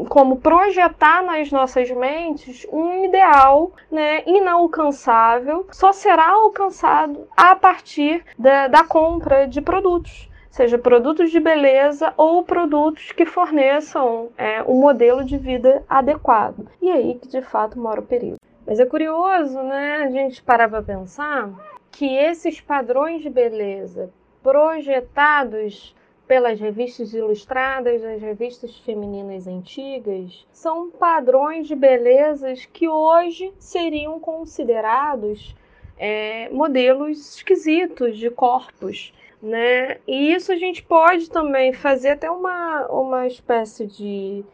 como 0.09 0.37
projetar 0.37 1.25
nas 1.25 1.51
nossas 1.51 1.91
mentes 1.91 2.65
um 2.73 3.05
ideal, 3.05 3.73
né, 3.91 4.23
inalcançável, 4.27 5.67
só 5.73 5.93
será 5.93 6.29
alcançado 6.29 7.27
a 7.37 7.57
partir 7.57 8.25
da, 8.39 8.69
da 8.69 8.85
compra 8.85 9.49
de 9.49 9.61
produtos 9.61 10.29
seja 10.59 10.77
produtos 10.77 11.31
de 11.31 11.39
beleza 11.39 12.13
ou 12.17 12.43
produtos 12.43 13.13
que 13.13 13.25
forneçam 13.25 14.31
é, 14.37 14.61
um 14.65 14.75
modelo 14.75 15.25
de 15.25 15.39
vida 15.39 15.85
adequado. 15.89 16.69
E 16.83 16.91
aí 16.91 17.15
que 17.15 17.29
de 17.29 17.41
fato 17.41 17.79
mora 17.79 18.01
o 18.01 18.05
perigo. 18.05 18.39
Mas 18.67 18.81
é 18.81 18.85
curioso, 18.85 19.63
né, 19.63 20.03
a 20.03 20.11
gente 20.11 20.43
parar 20.43 20.69
para 20.69 20.83
pensar 20.83 21.49
que 21.93 22.13
esses 22.13 22.61
padrões 22.61 23.23
de 23.23 23.31
beleza 23.31 24.11
projetados 24.43 25.95
pelas 26.27 26.59
revistas 26.59 27.15
ilustradas, 27.15 28.03
as 28.03 28.21
revistas 28.21 28.77
femininas 28.79 29.47
antigas, 29.47 30.45
são 30.51 30.91
padrões 30.91 31.69
de 31.69 31.77
belezas 31.77 32.67
que 32.67 32.89
hoje 32.89 33.55
seriam 33.61 34.19
considerados 34.19 35.55
é, 35.97 36.49
modelos 36.49 37.37
esquisitos 37.37 38.19
de 38.19 38.29
corpos 38.29 39.13
né? 39.41 39.99
E 40.07 40.33
isso 40.33 40.53
a 40.53 40.57
gente 40.57 40.83
pode 40.83 41.31
também 41.31 41.73
fazer 41.73 42.11
até 42.11 42.31
uma, 42.31 42.87
uma 42.89 43.27
espécie 43.27 43.87
de 43.87 44.45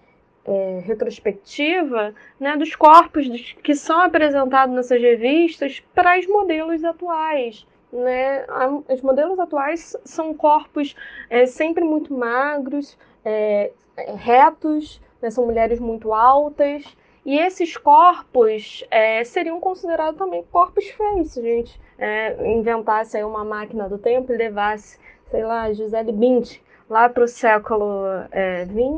é, 0.44 0.82
retrospectiva 0.84 2.14
né, 2.38 2.56
dos 2.56 2.74
corpos 2.76 3.26
que 3.62 3.74
são 3.74 4.00
apresentados 4.00 4.74
nessas 4.74 5.00
revistas 5.00 5.82
para 5.94 6.18
os 6.18 6.26
modelos 6.26 6.84
atuais. 6.84 7.66
Né? 7.92 8.44
Os 8.88 9.00
modelos 9.00 9.38
atuais 9.38 9.96
são 10.04 10.34
corpos 10.34 10.94
é, 11.30 11.46
sempre 11.46 11.84
muito 11.84 12.12
magros, 12.12 12.98
é, 13.24 13.70
retos, 14.16 15.00
né? 15.22 15.30
são 15.30 15.46
mulheres 15.46 15.80
muito 15.80 16.12
altas, 16.12 16.84
e 17.24 17.38
esses 17.38 17.76
corpos 17.76 18.84
é, 18.90 19.24
seriam 19.24 19.58
considerados 19.58 20.18
também 20.18 20.44
corpos 20.52 20.86
feios, 20.90 21.32
se 21.32 21.40
a 21.40 21.42
gente 21.42 21.80
é, 21.98 22.52
inventasse 22.52 23.16
aí 23.16 23.24
uma 23.24 23.44
máquina 23.44 23.88
do 23.88 23.96
tempo 23.96 24.32
e 24.32 24.36
levasse, 24.36 24.98
sei 25.30 25.44
lá, 25.44 25.72
Gisele 25.72 26.12
Bündchen 26.12 26.60
lá 26.88 27.08
para 27.08 27.24
o 27.24 27.28
século 27.28 28.04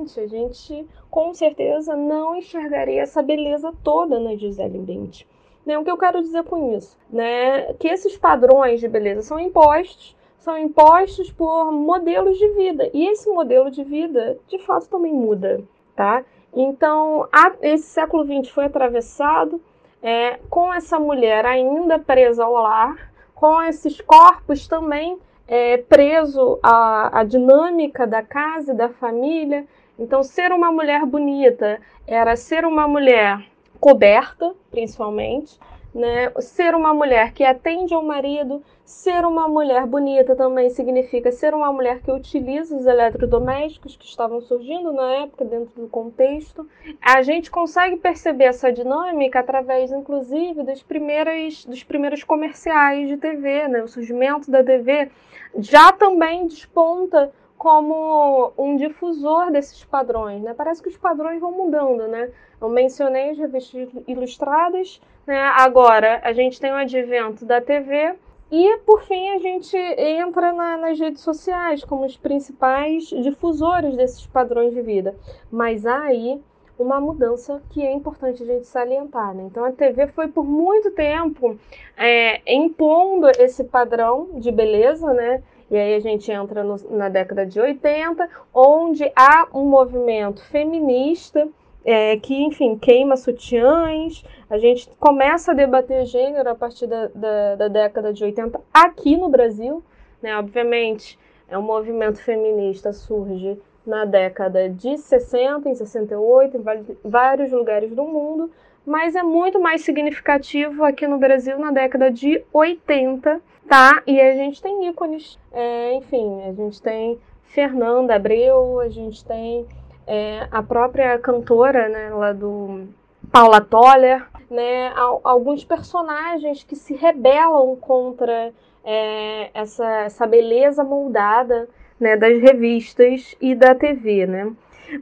XX, 0.05 0.19
é, 0.19 0.23
a 0.23 0.27
gente 0.27 0.87
com 1.09 1.33
certeza 1.33 1.95
não 1.95 2.37
enxergaria 2.37 3.03
essa 3.03 3.23
beleza 3.23 3.73
toda 3.85 4.19
na 4.19 4.35
Gisele 4.35 4.79
Bündchen. 4.79 5.27
Né? 5.65 5.79
O 5.79 5.85
que 5.85 5.91
eu 5.91 5.99
quero 5.99 6.21
dizer 6.21 6.45
com 6.45 6.77
isso? 6.77 6.99
Né? 7.11 7.73
Que 7.75 7.89
esses 7.89 8.17
padrões 8.17 8.81
de 8.81 8.89
beleza 8.89 9.23
são 9.23 9.39
impostos, 9.39 10.17
são 10.39 10.57
impostos 10.57 11.31
por 11.33 11.73
modelos 11.73 12.39
de 12.39 12.49
vida. 12.51 12.89
E 12.93 13.09
esse 13.09 13.29
modelo 13.29 13.71
de 13.71 13.83
vida, 13.83 14.39
de 14.47 14.59
fato, 14.59 14.89
também 14.89 15.13
muda, 15.13 15.61
tá? 15.97 16.25
Então, 16.57 17.29
a, 17.31 17.53
esse 17.61 17.85
século 17.85 18.25
XX 18.25 18.51
foi 18.51 18.65
atravessado 18.65 19.61
é, 20.03 20.39
com 20.49 20.73
essa 20.73 20.99
mulher 20.99 21.45
ainda 21.45 21.99
presa 21.99 22.45
ao 22.45 22.55
lar, 22.55 23.13
com 23.35 23.61
esses 23.61 24.01
corpos 24.01 24.67
também 24.67 25.19
é, 25.47 25.77
preso 25.77 26.59
à, 26.63 27.21
à 27.21 27.25
dinâmica 27.25 28.07
da 28.07 28.23
casa 28.23 28.73
e 28.73 28.77
da 28.77 28.89
família. 28.89 29.67
Então, 29.99 30.23
ser 30.23 30.51
uma 30.51 30.73
mulher 30.73 31.05
bonita 31.05 31.79
era 32.07 32.35
ser 32.37 32.65
uma 32.65 32.89
mulher 32.89 33.39
coberta, 33.79 34.55
principalmente, 34.71 35.61
né? 35.97 36.31
Ser 36.41 36.75
uma 36.75 36.93
mulher 36.93 37.33
que 37.33 37.43
atende 37.43 37.95
ao 37.95 38.03
marido, 38.03 38.63
ser 38.85 39.25
uma 39.25 39.49
mulher 39.49 39.87
bonita 39.87 40.37
também 40.37 40.71
significa 40.71 41.33
ser 41.33 41.55
uma 41.55 41.73
mulher 41.73 42.01
que 42.03 42.13
utiliza 42.13 42.77
os 42.77 42.87
eletrodomésticos 42.87 43.97
que 43.97 44.05
estavam 44.05 44.41
surgindo 44.41 44.93
na 44.93 45.11
época 45.23 45.45
dentro 45.45 45.81
do 45.81 45.89
contexto. 45.89 46.69
A 47.01 47.23
gente 47.23 47.51
consegue 47.51 47.97
perceber 47.97 48.45
essa 48.45 48.71
dinâmica 48.71 49.41
através, 49.41 49.91
inclusive, 49.91 50.63
das 50.63 50.83
primeiras, 50.83 51.65
dos 51.65 51.83
primeiros 51.83 52.23
comerciais 52.23 53.09
de 53.09 53.17
TV, 53.17 53.67
né? 53.67 53.83
O 53.83 53.89
surgimento 53.89 54.51
da 54.51 54.63
TV 54.63 55.11
já 55.59 55.91
também 55.93 56.47
desponta 56.47 57.33
como 57.57 58.53
um 58.57 58.77
difusor 58.77 59.51
desses 59.51 59.85
padrões, 59.85 60.43
né? 60.43 60.55
Parece 60.55 60.83
que 60.83 60.89
os 60.89 60.97
padrões 60.97 61.41
vão 61.41 61.53
mudando, 61.53 62.07
né? 62.09 62.31
Eu 62.61 62.69
mencionei 62.69 63.31
as 63.31 63.39
revistas 63.39 63.89
ilustradas, 64.07 65.01
né? 65.27 65.39
Agora 65.57 66.21
a 66.23 66.33
gente 66.33 66.61
tem 66.61 66.71
o 66.71 66.77
advento 66.77 67.45
da 67.45 67.61
TV 67.61 68.15
e, 68.51 68.79
por 68.79 69.03
fim, 69.03 69.31
a 69.31 69.39
gente 69.39 69.77
entra 69.77 70.53
na, 70.53 70.77
nas 70.77 70.99
redes 70.99 71.23
sociais 71.23 71.85
como 71.85 72.05
os 72.05 72.17
principais 72.17 73.05
difusores 73.05 73.97
desses 73.97 74.25
padrões 74.27 74.73
de 74.73 74.83
vida. 74.83 75.17
Mas 75.51 75.85
há 75.85 76.03
aí 76.03 76.41
uma 76.79 77.01
mudança 77.01 77.61
que 77.71 77.85
é 77.85 77.93
importante 77.93 78.43
a 78.43 78.47
gente 78.47 78.67
salientar. 78.67 79.35
Né? 79.35 79.45
Então, 79.51 79.65
a 79.65 79.73
TV 79.73 80.07
foi 80.09 80.29
por 80.29 80.45
muito 80.45 80.93
tempo 80.93 81.59
é, 81.97 82.41
impondo 82.55 83.29
esse 83.39 83.65
padrão 83.65 84.29
de 84.35 84.53
beleza, 84.53 85.13
né? 85.13 85.43
E 85.71 85.77
aí 85.77 85.95
a 85.95 86.01
gente 86.01 86.31
entra 86.31 86.63
no, 86.63 86.77
na 86.91 87.09
década 87.09 87.45
de 87.45 87.61
80, 87.61 88.29
onde 88.55 89.11
há 89.17 89.49
um 89.53 89.65
movimento 89.65 90.43
feminista 90.45 91.49
é, 91.85 92.17
que, 92.17 92.35
enfim, 92.35 92.77
queima 92.77 93.17
sutiãs. 93.17 94.25
A 94.49 94.59
gente 94.59 94.89
começa 94.99 95.53
a 95.53 95.55
debater 95.55 96.05
gênero 96.07 96.51
a 96.51 96.55
partir 96.55 96.87
da, 96.87 97.09
da, 97.15 97.55
da 97.57 97.69
década 97.69 98.13
de 98.13 98.25
80 98.25 98.61
aqui 98.73 99.17
no 99.17 99.29
Brasil. 99.29 99.83
Né? 100.23 100.37
Obviamente, 100.37 101.19
é 101.49 101.57
um 101.57 101.63
movimento 101.63 102.21
feminista 102.21 102.93
surge 102.93 103.61
na 103.87 104.05
década 104.05 104.69
de 104.69 104.99
60, 104.99 105.69
em 105.69 105.75
68, 105.75 106.57
em 106.57 107.09
vários 107.09 107.53
lugares 107.53 107.95
do 107.95 108.03
mundo, 108.03 108.51
mas 108.87 109.17
é 109.17 109.23
muito 109.23 109.61
mais 109.61 109.83
significativo 109.83 110.85
aqui 110.85 111.07
no 111.09 111.19
Brasil 111.19 111.59
na 111.59 111.73
década 111.73 112.11
de 112.11 112.43
80, 112.53 113.41
tá? 113.69 114.03
E 114.07 114.21
a 114.21 114.35
gente 114.37 114.63
tem 114.63 114.89
ícones, 114.89 115.37
é, 115.53 115.95
enfim, 115.95 116.43
a 116.45 116.53
gente 116.53 116.81
tem 116.81 117.19
Fernanda 117.43 118.15
Abreu, 118.15 118.79
a 118.81 118.89
gente 118.89 119.25
tem 119.25 119.67
é, 120.07 120.47
a 120.53 120.63
própria 120.63 121.19
cantora, 121.19 121.89
né, 121.89 122.11
lá 122.11 122.33
do 122.33 122.87
Paula 123.33 123.61
Toller, 123.61 124.25
né, 124.49 124.93
alguns 125.25 125.65
personagens 125.65 126.63
que 126.63 126.77
se 126.77 126.95
rebelam 126.95 127.75
contra 127.77 128.53
é, 128.85 129.51
essa, 129.53 130.03
essa 130.03 130.27
beleza 130.27 130.85
moldada 130.85 131.69
né, 131.99 132.17
das 132.17 132.41
revistas 132.41 133.35
e 133.41 133.55
da 133.55 133.75
TV, 133.75 134.27
né? 134.27 134.53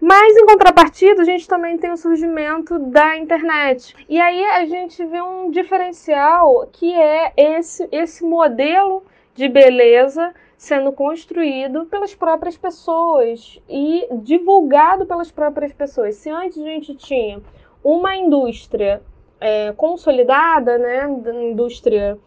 Mas 0.00 0.36
em 0.36 0.46
contrapartida, 0.46 1.22
a 1.22 1.24
gente 1.24 1.46
também 1.46 1.76
tem 1.76 1.90
o 1.90 1.96
surgimento 1.96 2.78
da 2.78 3.16
internet. 3.16 3.94
E 4.08 4.20
aí 4.20 4.44
a 4.44 4.66
gente 4.66 5.04
vê 5.04 5.20
um 5.20 5.50
diferencial 5.50 6.66
que 6.72 6.92
é 6.92 7.32
esse, 7.36 7.88
esse 7.92 8.24
modelo 8.24 9.02
de 9.34 9.48
beleza 9.48 10.32
sendo 10.56 10.92
construído 10.92 11.84
pelas 11.86 12.14
próprias 12.14 12.56
pessoas 12.56 13.60
e 13.68 14.08
divulgado 14.22 15.04
pelas 15.04 15.30
próprias 15.30 15.72
pessoas. 15.72 16.16
Se 16.16 16.30
antes 16.30 16.58
a 16.58 16.64
gente 16.64 16.94
tinha 16.94 17.42
uma 17.82 18.16
indústria 18.16 19.02
é, 19.40 19.72
consolidada, 19.72 20.78
né, 20.78 21.00
a 21.00 21.34
indústria 21.34 22.18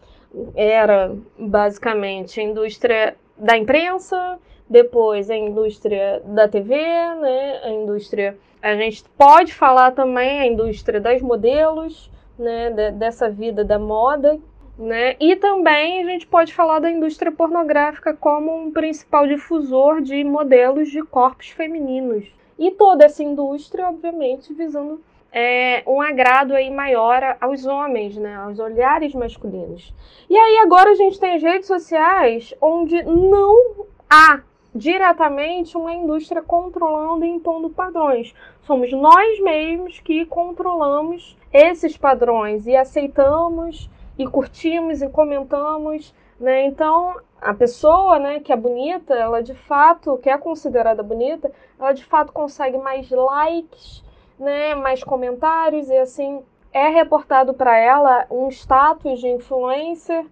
era 0.55 1.15
basicamente 1.37 2.39
a 2.39 2.43
indústria 2.43 3.15
da 3.35 3.57
imprensa, 3.57 4.39
depois 4.69 5.29
a 5.29 5.35
indústria 5.35 6.21
da 6.25 6.47
TV, 6.47 6.75
né, 6.75 7.61
a 7.63 7.69
indústria 7.69 8.37
a 8.61 8.75
gente 8.75 9.03
pode 9.17 9.53
falar 9.53 9.91
também 9.91 10.39
a 10.39 10.45
indústria 10.45 10.99
das 10.99 11.21
modelos, 11.21 12.11
né, 12.37 12.91
dessa 12.91 13.29
vida 13.29 13.63
da 13.63 13.77
moda 13.79 14.39
né? 14.77 15.15
E 15.19 15.35
também 15.35 16.03
a 16.03 16.05
gente 16.05 16.27
pode 16.27 16.53
falar 16.53 16.79
da 16.79 16.91
indústria 16.91 17.31
pornográfica 17.31 18.13
como 18.13 18.55
um 18.55 18.71
principal 18.71 19.25
difusor 19.25 20.01
de 20.01 20.23
modelos 20.23 20.89
de 20.89 21.01
corpos 21.01 21.49
femininos. 21.49 22.31
E 22.59 22.71
toda 22.71 23.05
essa 23.05 23.23
indústria, 23.23 23.87
obviamente, 23.87 24.53
visando 24.53 25.01
é, 25.31 25.81
um 25.87 26.01
agrado 26.01 26.53
aí 26.53 26.69
maior 26.69 27.37
aos 27.41 27.65
homens, 27.65 28.17
né? 28.17 28.35
aos 28.35 28.59
olhares 28.59 29.13
masculinos. 29.13 29.93
E 30.29 30.37
aí 30.37 30.59
agora 30.59 30.91
a 30.91 30.95
gente 30.95 31.19
tem 31.19 31.35
as 31.35 31.41
redes 31.41 31.67
sociais 31.67 32.53
onde 32.61 33.01
não 33.03 33.85
há 34.09 34.41
diretamente 34.77 35.75
uma 35.75 35.93
indústria 35.93 36.41
controlando 36.41 37.25
e 37.25 37.29
impondo 37.29 37.69
padrões. 37.69 38.33
Somos 38.61 38.91
nós 38.93 39.39
mesmos 39.41 39.99
que 39.99 40.25
controlamos 40.25 41.35
esses 41.51 41.97
padrões 41.97 42.67
e 42.67 42.75
aceitamos 42.75 43.89
e 44.17 44.25
curtimos 44.25 45.01
e 45.01 45.09
comentamos, 45.09 46.13
né? 46.39 46.65
Então, 46.65 47.15
a 47.41 47.53
pessoa, 47.53 48.19
né, 48.19 48.39
que 48.39 48.53
é 48.53 48.55
bonita, 48.55 49.13
ela 49.13 49.41
de 49.41 49.53
fato, 49.53 50.17
que 50.17 50.29
é 50.29 50.37
considerada 50.37 51.03
bonita, 51.03 51.51
ela 51.79 51.93
de 51.93 52.03
fato 52.05 52.31
consegue 52.31 52.77
mais 52.77 53.09
likes, 53.09 54.03
né, 54.39 54.75
mais 54.75 55.03
comentários 55.03 55.89
e 55.89 55.97
assim 55.97 56.43
é 56.73 56.89
reportado 56.89 57.53
para 57.53 57.77
ela 57.77 58.27
um 58.29 58.49
status 58.49 59.19
de 59.19 59.27
influencer 59.27 60.25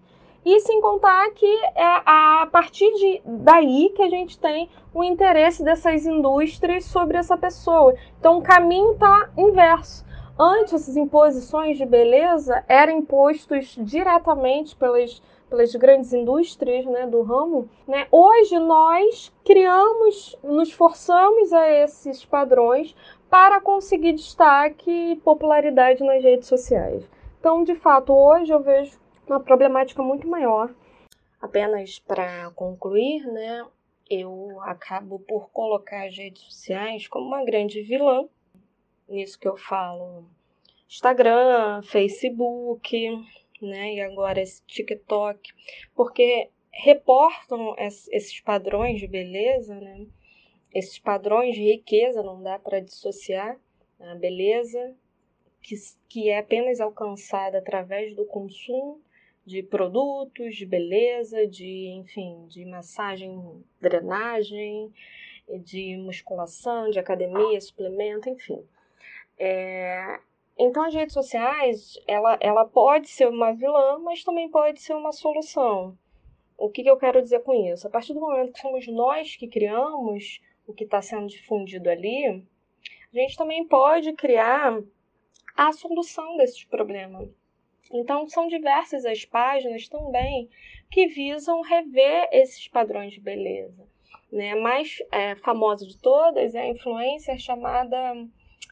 e 0.46 0.60
sem 0.60 0.80
contar 0.80 1.28
que 1.32 1.44
é 1.74 2.02
a 2.06 2.48
partir 2.52 2.88
de 2.94 3.20
daí 3.26 3.92
que 3.96 4.02
a 4.02 4.08
gente 4.08 4.38
tem 4.38 4.70
o 4.94 5.02
interesse 5.02 5.64
dessas 5.64 6.06
indústrias 6.06 6.84
sobre 6.84 7.18
essa 7.18 7.36
pessoa. 7.36 7.96
Então 8.20 8.38
o 8.38 8.42
caminho 8.42 8.92
está 8.92 9.28
inverso. 9.36 10.06
Antes, 10.38 10.74
essas 10.74 10.96
imposições 10.96 11.78
de 11.78 11.84
beleza 11.84 12.62
eram 12.68 12.98
impostos 12.98 13.74
diretamente 13.76 14.76
pelas, 14.76 15.20
pelas 15.50 15.74
grandes 15.74 16.12
indústrias 16.12 16.84
né, 16.84 17.06
do 17.06 17.22
ramo. 17.22 17.68
Né? 17.88 18.06
Hoje, 18.12 18.58
nós 18.58 19.32
criamos, 19.42 20.36
nos 20.44 20.70
forçamos 20.70 21.52
a 21.54 21.68
esses 21.70 22.24
padrões 22.24 22.94
para 23.30 23.60
conseguir 23.60 24.12
destaque 24.12 24.90
e 24.90 25.16
popularidade 25.16 26.04
nas 26.04 26.22
redes 26.22 26.46
sociais. 26.46 27.08
Então, 27.40 27.64
de 27.64 27.74
fato, 27.74 28.12
hoje 28.12 28.52
eu 28.52 28.60
vejo 28.60 29.05
uma 29.32 29.40
problemática 29.40 30.02
muito 30.02 30.26
maior. 30.26 30.74
Apenas 31.40 31.98
para 31.98 32.50
concluir, 32.52 33.24
né, 33.26 33.66
eu 34.08 34.60
acabo 34.62 35.18
por 35.20 35.50
colocar 35.50 36.06
as 36.06 36.16
redes 36.16 36.42
sociais 36.42 37.06
como 37.08 37.26
uma 37.26 37.44
grande 37.44 37.82
vilã 37.82 38.28
nisso 39.08 39.38
que 39.38 39.48
eu 39.48 39.56
falo. 39.56 40.24
Instagram, 40.88 41.82
Facebook, 41.82 42.96
né? 43.60 43.94
E 43.94 44.00
agora 44.00 44.40
esse 44.40 44.62
TikTok, 44.66 45.52
porque 45.94 46.50
reportam 46.72 47.74
esses 47.78 48.40
padrões 48.40 49.00
de 49.00 49.06
beleza, 49.06 49.74
né? 49.74 50.06
Esses 50.72 50.98
padrões 50.98 51.54
de 51.54 51.62
riqueza 51.62 52.22
não 52.22 52.42
dá 52.42 52.58
para 52.58 52.80
dissociar 52.80 53.58
a 53.98 54.14
beleza 54.14 54.94
que, 55.62 55.74
que 56.08 56.28
é 56.28 56.38
apenas 56.38 56.80
alcançada 56.80 57.58
através 57.58 58.14
do 58.14 58.26
consumo 58.26 59.00
de 59.46 59.62
produtos 59.62 60.56
de 60.56 60.66
beleza, 60.66 61.46
de 61.46 61.86
enfim, 61.90 62.46
de 62.48 62.64
massagem, 62.64 63.64
drenagem, 63.80 64.92
de 65.62 65.96
musculação, 65.98 66.90
de 66.90 66.98
academia, 66.98 67.60
suplemento, 67.60 68.28
enfim. 68.28 68.60
É, 69.38 70.18
então 70.58 70.82
as 70.82 70.92
redes 70.92 71.14
sociais, 71.14 71.96
ela, 72.08 72.36
ela 72.40 72.64
pode 72.64 73.08
ser 73.08 73.28
uma 73.28 73.52
vilã, 73.52 73.98
mas 74.00 74.24
também 74.24 74.50
pode 74.50 74.80
ser 74.80 74.94
uma 74.94 75.12
solução. 75.12 75.96
O 76.58 76.68
que, 76.68 76.82
que 76.82 76.90
eu 76.90 76.96
quero 76.96 77.22
dizer 77.22 77.40
com 77.40 77.54
isso? 77.54 77.86
A 77.86 77.90
partir 77.90 78.14
do 78.14 78.20
momento 78.20 78.52
que 78.52 78.60
somos 78.60 78.88
nós 78.88 79.36
que 79.36 79.46
criamos 79.46 80.40
o 80.66 80.72
que 80.72 80.84
está 80.84 81.00
sendo 81.00 81.28
difundido 81.28 81.88
ali, 81.88 82.26
a 82.26 83.16
gente 83.16 83.36
também 83.36 83.64
pode 83.64 84.12
criar 84.14 84.82
a 85.56 85.72
solução 85.72 86.36
desses 86.36 86.64
problemas. 86.64 87.28
Então, 87.92 88.28
são 88.28 88.48
diversas 88.48 89.04
as 89.04 89.24
páginas 89.24 89.88
também 89.88 90.48
que 90.90 91.06
visam 91.06 91.60
rever 91.62 92.28
esses 92.32 92.68
padrões 92.68 93.12
de 93.12 93.20
beleza. 93.20 93.86
Né? 94.30 94.52
A 94.52 94.56
mais 94.56 94.98
é, 95.10 95.36
famosa 95.36 95.86
de 95.86 95.96
todas 95.98 96.54
é 96.54 96.62
a 96.62 96.68
influencer 96.68 97.38
chamada 97.38 97.96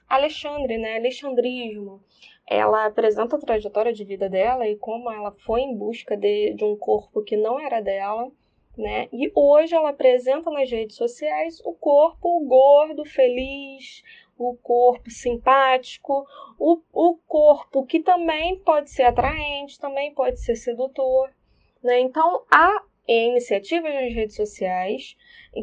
Alexandre, 0.09 0.79
né? 0.79 0.97
Alexandrismo. 0.97 2.03
Ela 2.47 2.87
apresenta 2.87 3.37
a 3.37 3.41
trajetória 3.41 3.93
de 3.93 4.05
vida 4.05 4.29
dela 4.29 4.69
e 4.69 4.77
como 4.77 5.11
ela 5.11 5.33
foi 5.33 5.63
em 5.63 5.75
busca 5.75 6.17
de, 6.17 6.53
de 6.55 6.65
um 6.65 6.77
corpo 6.77 7.23
que 7.23 7.37
não 7.37 7.59
era 7.59 7.81
dela, 7.81 8.31
né? 8.77 9.09
E 9.13 9.31
hoje 9.35 9.75
ela 9.75 9.91
apresenta 9.91 10.51
nas 10.51 10.71
redes 10.71 10.97
sociais 10.97 11.61
o 11.65 11.73
corpo 11.73 12.41
gordo, 12.41 13.05
feliz, 13.05 14.03
o 14.39 14.57
corpo 14.57 15.11
simpático, 15.11 16.27
o, 16.59 16.81
o 16.93 17.17
corpo 17.27 17.87
que 17.87 18.01
também 18.01 18.59
pode 18.61 18.91
ser 18.91 19.05
atraente, 19.05 19.79
também 19.79 20.13
pode 20.15 20.41
ser 20.41 20.57
sedutor. 20.57 21.31
Né? 21.83 22.01
Então, 22.01 22.45
há 22.51 22.83
iniciativas 23.07 23.93
nas 23.93 24.13
redes 24.15 24.35
sociais 24.35 25.17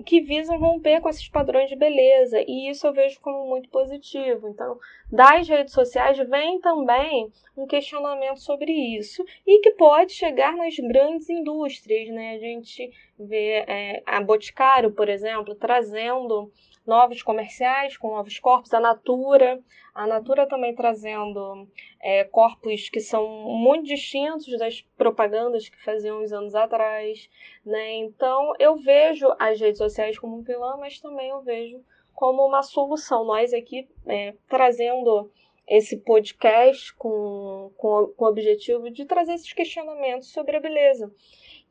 que 0.05 0.21
visam 0.21 0.57
romper 0.57 1.01
com 1.01 1.10
esses 1.10 1.27
padrões 1.27 1.69
de 1.69 1.75
beleza, 1.75 2.41
e 2.47 2.69
isso 2.69 2.88
eu 2.88 2.93
vejo 2.93 3.19
como 3.19 3.49
muito 3.49 3.67
positivo. 3.69 4.47
Então, 4.47 4.79
das 5.12 5.47
redes 5.47 5.73
sociais 5.73 6.17
vem 6.29 6.62
também 6.62 7.29
um 7.57 7.65
questionamento 7.65 8.39
sobre 8.39 8.71
isso, 8.71 9.25
e 9.45 9.60
que 9.60 9.71
pode 9.71 10.13
chegar 10.13 10.55
nas 10.55 10.75
grandes 10.77 11.29
indústrias, 11.29 12.07
né? 12.10 12.36
A 12.36 12.39
gente 12.39 12.89
vê 13.19 13.65
é, 13.67 14.03
a 14.05 14.21
Boticário, 14.21 14.91
por 14.91 15.10
exemplo, 15.10 15.55
trazendo 15.55 16.51
novos 16.86 17.22
comerciais 17.22 17.98
com 17.98 18.15
novos 18.15 18.39
corpos, 18.39 18.74
a 18.74 18.80
Natura, 18.80 19.62
a 19.94 20.08
Natura 20.08 20.48
também 20.48 20.74
trazendo 20.74 21.67
é, 22.02 22.24
corpos 22.24 22.89
que 22.89 23.00
são 23.00 23.28
muito 23.28 23.86
distintos 23.86 24.58
das 24.58 24.82
propagandas 24.98 25.70
que 25.70 25.84
faziam 25.84 26.22
uns 26.22 26.32
anos 26.32 26.56
atrás, 26.56 27.30
né? 27.65 27.96
Então 27.96 28.54
eu 28.60 28.76
vejo 28.78 29.28
as 29.38 29.60
redes 29.60 29.78
sociais 29.78 30.17
como 30.17 30.38
um 30.38 30.41
vilão, 30.41 30.80
mas 30.80 31.00
também 31.00 31.30
eu 31.30 31.41
vejo 31.41 31.84
como 32.13 32.46
uma 32.46 32.63
solução. 32.63 33.26
Nós 33.26 33.54
aqui 33.54 33.88
é, 34.08 34.34
trazendo 34.48 35.32
esse 35.67 35.98
podcast 35.98 36.94
com, 36.96 37.72
com, 37.78 38.08
com 38.17 38.26
o 38.26 38.28
objetivo 38.28 38.89
de 38.89 39.06
trazer 39.06 39.34
esses 39.34 39.54
questionamentos 39.54 40.32
sobre 40.32 40.58
a 40.58 40.60
beleza 40.60 41.13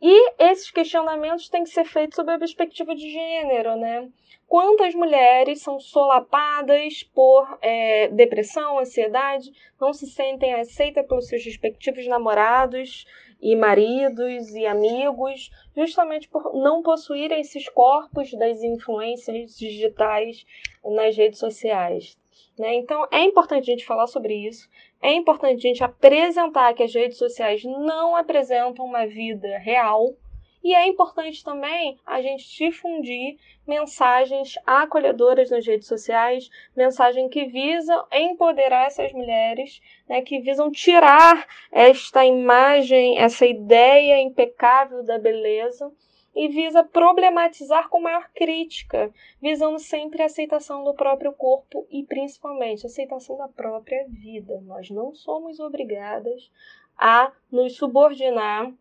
E 0.01 0.33
esses 0.39 0.71
questionamentos 0.71 1.49
têm 1.49 1.65
que 1.65 1.71
ser 1.71 1.85
feitos 1.85 2.17
sob 2.17 2.33
a 2.33 2.39
perspectiva 2.39 2.95
de 2.95 3.11
gênero, 3.11 3.77
né? 3.77 4.09
Quantas 4.49 4.95
mulheres 4.95 5.63
são 5.63 5.79
solapadas 5.79 7.05
por 7.15 7.59
é, 7.63 8.09
depressão, 8.09 8.79
ansiedade, 8.79 9.53
não 9.81 9.93
se 9.93 10.07
sentem 10.09 10.55
aceitas 10.55 11.07
pelos 11.07 11.29
seus 11.29 11.45
respectivos 11.45 12.07
namorados 12.09 13.07
e 13.41 13.55
maridos 13.55 14.51
e 14.55 14.67
amigos, 14.67 15.51
justamente 15.77 16.29
por 16.29 16.53
não 16.55 16.83
possuírem 16.83 17.41
esses 17.41 17.69
corpos 17.69 18.33
das 18.33 18.63
influências 18.63 19.57
digitais 19.57 20.45
nas 20.85 21.17
redes 21.17 21.39
sociais. 21.39 22.19
Né? 22.59 22.75
Então 22.75 23.07
é 23.11 23.23
importante 23.23 23.71
a 23.71 23.75
gente 23.75 23.87
falar 23.87 24.07
sobre 24.07 24.35
isso, 24.35 24.69
é 25.03 25.13
importante 25.13 25.67
a 25.67 25.69
gente 25.71 25.85
apresentar 25.85 26.75
que 26.75 26.83
as 26.83 26.95
redes 26.95 27.17
sociais 27.17 27.65
não 27.65 28.15
apresentam 28.15 28.85
uma 28.85 29.07
vida 29.07 29.59
real. 29.59 30.15
E 30.63 30.75
é 30.75 30.87
importante 30.87 31.43
também 31.43 31.99
a 32.05 32.21
gente 32.21 32.47
difundir 32.55 33.39
mensagens 33.67 34.57
acolhedoras 34.67 35.51
nas 35.51 35.67
redes 35.67 35.89
sociais, 35.89 36.51
mensagens 36.77 37.31
que 37.33 37.47
visam 37.47 38.05
empoderar 38.13 38.87
essas 38.87 39.11
mulheres, 39.13 39.81
né, 40.07 40.21
que 40.21 40.39
visam 40.39 40.71
tirar 40.71 41.47
esta 41.73 42.27
imagem, 42.27 43.19
essa 43.19 43.47
ideia 43.47 44.21
impecável 44.21 45.03
da 45.03 45.19
beleza 45.19 45.91
e 46.35 46.49
visa 46.49 46.83
problematizar 46.83 47.89
com 47.89 48.01
maior 48.01 48.31
crítica, 48.35 49.13
visando 49.41 49.79
sempre 49.79 50.23
a 50.23 50.27
aceitação 50.27 50.85
do 50.85 50.95
próprio 50.95 51.33
corpo 51.33 51.87
e 51.91 52.05
principalmente 52.05 52.87
a 52.87 52.89
aceitação 52.89 53.37
da 53.37 53.49
própria 53.49 54.07
vida. 54.09 54.61
Nós 54.63 54.91
não 54.91 55.15
somos 55.15 55.59
obrigadas 55.59 56.51
a 56.97 57.33
nos 57.51 57.77
subordinar 57.77 58.73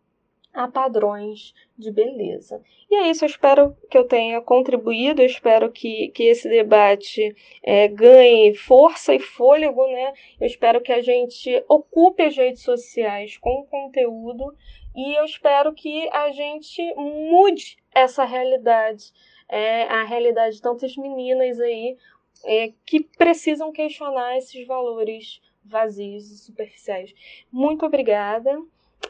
a 0.52 0.66
padrões 0.66 1.54
de 1.78 1.90
beleza. 1.90 2.60
E 2.90 2.94
é 2.94 3.10
isso, 3.10 3.24
eu 3.24 3.28
espero 3.28 3.76
que 3.88 3.96
eu 3.96 4.04
tenha 4.04 4.40
contribuído, 4.40 5.22
eu 5.22 5.26
espero 5.26 5.70
que, 5.70 6.08
que 6.08 6.24
esse 6.24 6.48
debate 6.48 7.34
é, 7.62 7.86
ganhe 7.86 8.54
força 8.54 9.14
e 9.14 9.20
fôlego, 9.20 9.86
né? 9.86 10.12
Eu 10.40 10.46
espero 10.46 10.80
que 10.80 10.92
a 10.92 11.00
gente 11.00 11.64
ocupe 11.68 12.22
as 12.22 12.36
redes 12.36 12.62
sociais 12.62 13.38
com 13.38 13.64
conteúdo 13.66 14.52
e 14.94 15.18
eu 15.18 15.24
espero 15.24 15.72
que 15.72 16.08
a 16.10 16.30
gente 16.30 16.82
mude 16.94 17.76
essa 17.92 18.24
realidade, 18.24 19.12
é, 19.48 19.84
a 19.84 20.04
realidade 20.04 20.56
de 20.56 20.62
tantas 20.62 20.96
meninas 20.96 21.60
aí 21.60 21.96
é, 22.44 22.72
que 22.84 23.00
precisam 23.00 23.72
questionar 23.72 24.36
esses 24.36 24.66
valores 24.66 25.40
vazios 25.64 26.30
e 26.30 26.38
superficiais. 26.38 27.14
Muito 27.52 27.84
obrigada 27.86 28.60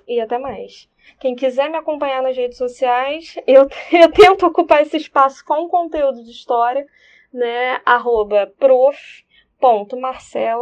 e 0.07 0.21
até 0.21 0.38
mais. 0.38 0.88
Quem 1.19 1.35
quiser 1.35 1.71
me 1.71 1.77
acompanhar 1.77 2.23
nas 2.23 2.37
redes 2.37 2.59
sociais, 2.59 3.37
eu, 3.47 3.69
eu 3.93 4.12
tento 4.12 4.47
ocupar 4.47 4.83
esse 4.83 4.97
espaço 4.97 5.45
com 5.45 5.69
conteúdo 5.69 6.23
de 6.23 6.31
história, 6.31 6.87
né? 7.33 7.81
Arroba 7.85 8.53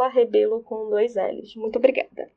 Rebelo 0.09 0.61
com 0.63 0.89
dois 0.89 1.15
L's. 1.15 1.55
Muito 1.55 1.77
obrigada. 1.77 2.29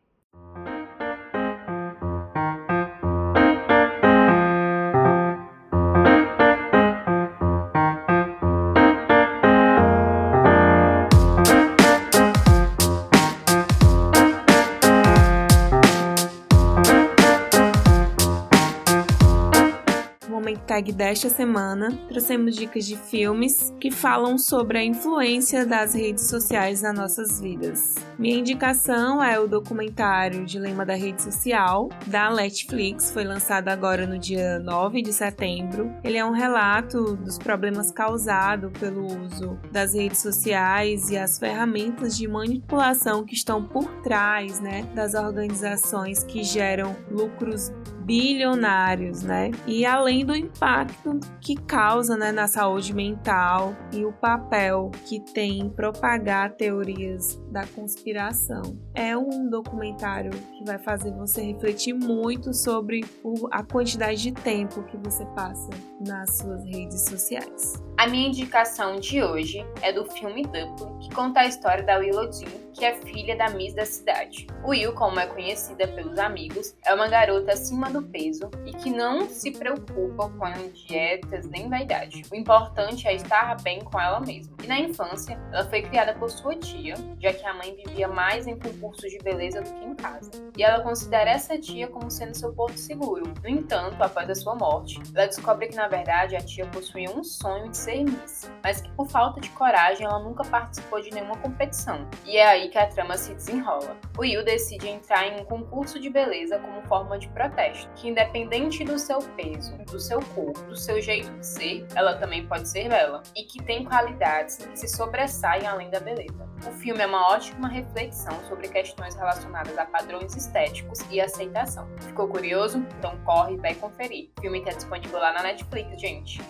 Hashtag 20.73 20.93
desta 20.93 21.29
semana, 21.29 21.93
trouxemos 22.09 22.57
dicas 22.57 22.87
de 22.87 22.97
filmes 22.97 23.75
que 23.79 23.91
falam 23.91 24.39
sobre 24.39 24.79
a 24.79 24.85
influência 24.85 25.67
das 25.67 25.95
redes 25.95 26.29
sociais 26.29 26.81
nas 26.81 26.95
nossas 26.95 27.41
vidas. 27.41 27.95
Minha 28.19 28.39
indicação 28.39 29.23
é 29.23 29.39
o 29.39 29.47
documentário 29.47 30.47
Dilema 30.47 30.87
da 30.87 30.95
Rede 30.95 31.23
Social, 31.23 31.91
da 32.07 32.31
Netflix, 32.31 33.11
foi 33.11 33.25
lançado 33.25 33.69
agora 33.69 34.07
no 34.07 34.19
dia 34.19 34.59
9 34.61 35.03
de 35.03 35.13
setembro. 35.13 35.93
Ele 36.03 36.17
é 36.17 36.25
um 36.25 36.33
relato 36.33 37.17
dos 37.17 37.37
problemas 37.37 37.91
causados 37.91 38.71
pelo 38.79 39.05
uso 39.05 39.59
das 39.71 39.93
redes 39.93 40.23
sociais 40.23 41.11
e 41.11 41.19
as 41.19 41.39
ferramentas 41.39 42.17
de 42.17 42.27
manipulação 42.27 43.25
que 43.25 43.35
estão 43.35 43.63
por 43.63 43.89
trás 44.03 44.59
né, 44.61 44.85
das 44.95 45.13
organizações 45.13 46.25
que 46.25 46.43
geram 46.43 46.97
lucros 47.11 47.71
bilionários, 48.05 49.23
né? 49.23 49.51
E 49.67 49.85
além 49.85 50.25
do 50.25 50.35
impacto 50.35 51.19
que 51.41 51.55
causa 51.57 52.17
né, 52.17 52.33
na 52.33 52.47
saúde 52.47 52.95
mental 52.95 53.75
e 53.93 54.05
o 54.05 54.13
papel 54.13 54.91
que 55.07 55.21
tem 55.21 55.61
em 55.61 55.71
propagar 55.71 56.55
teorias 56.55 57.42
da 57.53 57.67
conspiração. 57.67 58.63
É 58.95 59.17
um 59.17 59.49
documentário 59.49 60.31
que 60.31 60.65
vai 60.65 60.79
fazer 60.79 61.13
você 61.13 61.43
refletir 61.43 61.93
muito 61.93 62.55
sobre 62.55 63.05
a 63.51 63.63
quantidade 63.63 64.23
de 64.23 64.33
tempo 64.33 64.83
que 64.85 64.97
você 64.97 65.25
passa 65.27 65.71
nas 66.01 66.39
suas 66.39 66.65
redes 66.65 67.03
sociais. 67.03 67.75
A 67.99 68.07
minha 68.07 68.29
indicação 68.29 68.99
de 68.99 69.23
hoje 69.23 69.65
é 69.83 69.93
do 69.93 70.05
filme 70.07 70.43
Duplo, 70.43 70.99
que 70.99 71.15
conta 71.15 71.41
a 71.41 71.47
história 71.47 71.85
da 71.85 71.99
Willow 71.99 72.33
Jean, 72.33 72.51
que 72.73 72.85
é 72.85 72.95
filha 72.95 73.37
da 73.37 73.51
Miss 73.51 73.75
da 73.75 73.85
cidade. 73.85 74.47
Will, 74.65 74.93
como 74.95 75.21
é 75.21 75.27
conhecida 75.27 75.87
pelos 75.87 76.19
amigos, 76.19 76.75
é 76.85 76.95
uma 76.95 77.07
garota 77.07 77.53
acima 77.53 77.91
do 77.91 78.03
peso 78.03 78.51
e 78.65 78.73
que 78.73 78.91
não 78.91 79.29
se 79.29 79.53
preocupa 79.53 80.31
com 80.31 80.53
dietas 80.73 81.47
nem 81.49 81.69
vaidade. 81.69 82.23
O 82.33 82.35
importante 82.35 83.07
é 83.07 83.15
estar 83.15 83.61
bem 83.63 83.81
com 83.81 84.01
ela 84.01 84.21
mesma. 84.21 84.57
E 84.65 84.67
na 84.67 84.81
infância, 84.81 85.39
ela 85.53 85.65
foi 85.67 85.83
criada 85.83 86.15
por 86.15 86.31
sua 86.31 86.57
tia, 86.57 86.95
já 87.21 87.33
que 87.33 87.42
a 87.47 87.55
mãe 87.55 87.75
vivia 87.75 88.09
mais 88.09 88.47
em 88.47 88.59
concursos 88.59 89.11
de 89.11 89.19
beleza 89.19 89.61
do 89.61 89.71
que 89.73 89.85
em 89.85 89.95
casa. 89.95 90.31
E 90.57 90.63
ela 90.63 90.83
considera 90.83 91.31
essa 91.31 91.59
tia 91.59 91.89
como 91.89 92.11
sendo 92.11 92.35
seu 92.35 92.53
porto 92.53 92.79
seguro. 92.79 93.33
No 93.43 93.49
entanto, 93.49 94.01
após 94.03 94.29
a 94.29 94.35
sua 94.35 94.55
morte, 94.55 95.01
ela 95.15 95.27
descobre 95.27 95.69
que 95.69 95.77
na 95.77 95.89
verdade 95.89 96.37
a 96.37 96.41
tia 96.41 96.67
possuía 96.67 97.11
um 97.11 97.25
sonho 97.25 97.71
de 97.71 97.77
ser 97.77 98.05
Miss, 98.05 98.51
mas 98.63 98.81
que 98.81 98.91
por 98.93 99.09
falta 99.09 99.41
de 99.41 99.49
coragem 99.51 100.07
ela 100.07 100.19
nunca 100.19 100.45
participou 100.45 101.01
de 101.01 101.11
nenhuma 101.11 101.37
competição. 101.39 102.09
E 102.25 102.37
é 102.37 102.47
aí 102.47 102.69
que 102.69 102.79
a 102.79 102.87
trama 102.87 103.17
se 103.17 103.35
desenrola. 103.35 103.97
O 104.17 104.21
Will 104.21 104.45
decide 104.45 104.89
entrar 104.89 105.27
em 105.27 105.41
um 105.41 105.45
concurso 105.45 105.99
de 105.99 106.09
beleza 106.09 106.59
como 106.59 106.83
forma 106.83 107.19
de 107.19 107.29
protesto, 107.29 107.91
que 107.95 108.09
independente 108.09 108.85
do 108.85 108.99
seu 108.99 109.19
peso, 109.19 109.77
do 109.79 109.99
seu 109.99 110.21
corpo, 110.35 110.61
do 110.63 110.77
seu 110.77 111.01
jeito 111.01 111.31
de 111.39 111.47
ser, 111.47 111.87
ela 111.95 112.17
também 112.17 112.47
pode 112.47 112.69
ser 112.69 112.89
bela, 112.89 113.23
e 113.35 113.45
que 113.45 113.63
tem 113.63 113.85
qualidades 113.85 114.57
que 114.57 114.79
se 114.79 114.89
sobressaem 114.89 115.67
além 115.67 115.91
da 115.91 116.01
beleza. 116.01 116.49
O 116.67 116.73
filme 116.73 117.01
é 117.01 117.07
uma 117.07 117.32
ótima 117.33 117.67
reflexão 117.67 118.39
sobre 118.47 118.69
questões 118.69 119.15
relacionadas 119.15 119.77
a 119.79 119.87
padrões 119.87 120.37
estéticos 120.37 121.01
e 121.11 121.19
aceitação. 121.19 121.89
Ficou 122.03 122.29
curioso? 122.29 122.85
Então 122.99 123.17
corre 123.25 123.55
e 123.55 123.57
vai 123.57 123.75
conferir. 123.75 124.31
O 124.37 124.41
filme 124.43 124.59
está 124.59 124.73
disponível 124.73 125.19
lá 125.19 125.33
na 125.33 125.43
Netflix, 125.43 125.99
gente. 125.99 126.43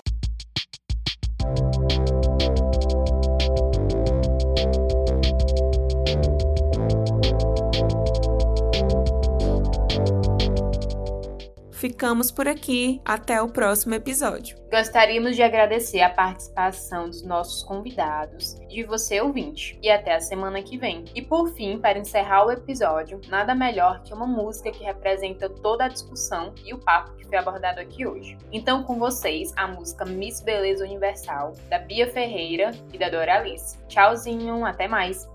Ficamos 11.82 12.30
por 12.30 12.46
aqui. 12.46 13.00
Até 13.04 13.42
o 13.42 13.48
próximo 13.48 13.92
episódio. 13.92 14.56
Gostaríamos 14.70 15.34
de 15.34 15.42
agradecer 15.42 16.00
a 16.00 16.08
participação 16.08 17.06
dos 17.10 17.24
nossos 17.24 17.64
convidados 17.64 18.54
de 18.68 18.84
você 18.84 19.20
ouvinte. 19.20 19.76
E 19.82 19.90
até 19.90 20.14
a 20.14 20.20
semana 20.20 20.62
que 20.62 20.78
vem. 20.78 21.06
E 21.12 21.20
por 21.20 21.48
fim, 21.48 21.80
para 21.80 21.98
encerrar 21.98 22.46
o 22.46 22.52
episódio, 22.52 23.20
nada 23.26 23.52
melhor 23.52 24.00
que 24.04 24.14
uma 24.14 24.28
música 24.28 24.70
que 24.70 24.84
representa 24.84 25.50
toda 25.50 25.86
a 25.86 25.88
discussão 25.88 26.54
e 26.64 26.72
o 26.72 26.78
papo 26.78 27.16
que 27.16 27.26
foi 27.26 27.36
abordado 27.36 27.80
aqui 27.80 28.06
hoje. 28.06 28.38
Então, 28.52 28.84
com 28.84 28.96
vocês, 28.96 29.52
a 29.56 29.66
música 29.66 30.04
Miss 30.04 30.40
Beleza 30.40 30.84
Universal, 30.84 31.54
da 31.68 31.80
Bia 31.80 32.06
Ferreira 32.06 32.70
e 32.92 32.98
da 32.98 33.08
Doralice. 33.08 33.76
Tchauzinho, 33.88 34.64
até 34.64 34.86
mais! 34.86 35.28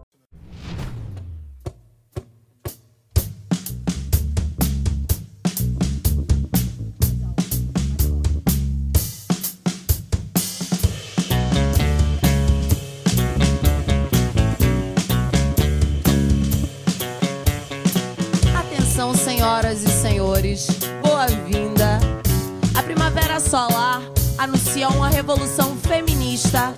Solar 23.49 24.01
anuncia 24.37 24.89
uma 24.89 25.07
revolução 25.07 25.77
feminista 25.77 26.75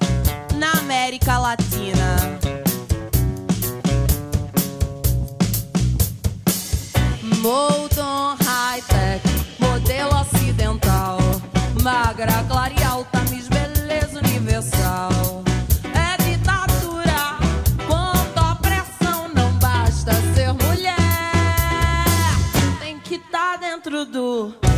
na 0.55 0.71
América 0.73 1.39
Latina. 1.39 2.37
Molton 7.41 8.37
high-tech, 8.43 9.23
modelo 9.59 10.11
ocidental, 10.21 11.17
magra, 11.81 12.45
clara 12.47 12.73
e 12.79 12.83
alta, 12.83 13.19
mis 13.31 13.47
beleza 13.47 14.19
universal. 14.19 15.43
É 15.95 16.21
ditadura 16.23 17.35
contra 17.87 18.51
opressão, 18.51 19.27
não 19.33 19.51
basta 19.53 20.13
ser 20.35 20.53
mulher, 20.53 20.95
tem 22.79 22.99
que 22.99 23.15
estar 23.15 23.53
tá 23.53 23.57
dentro 23.57 24.05
do 24.05 24.68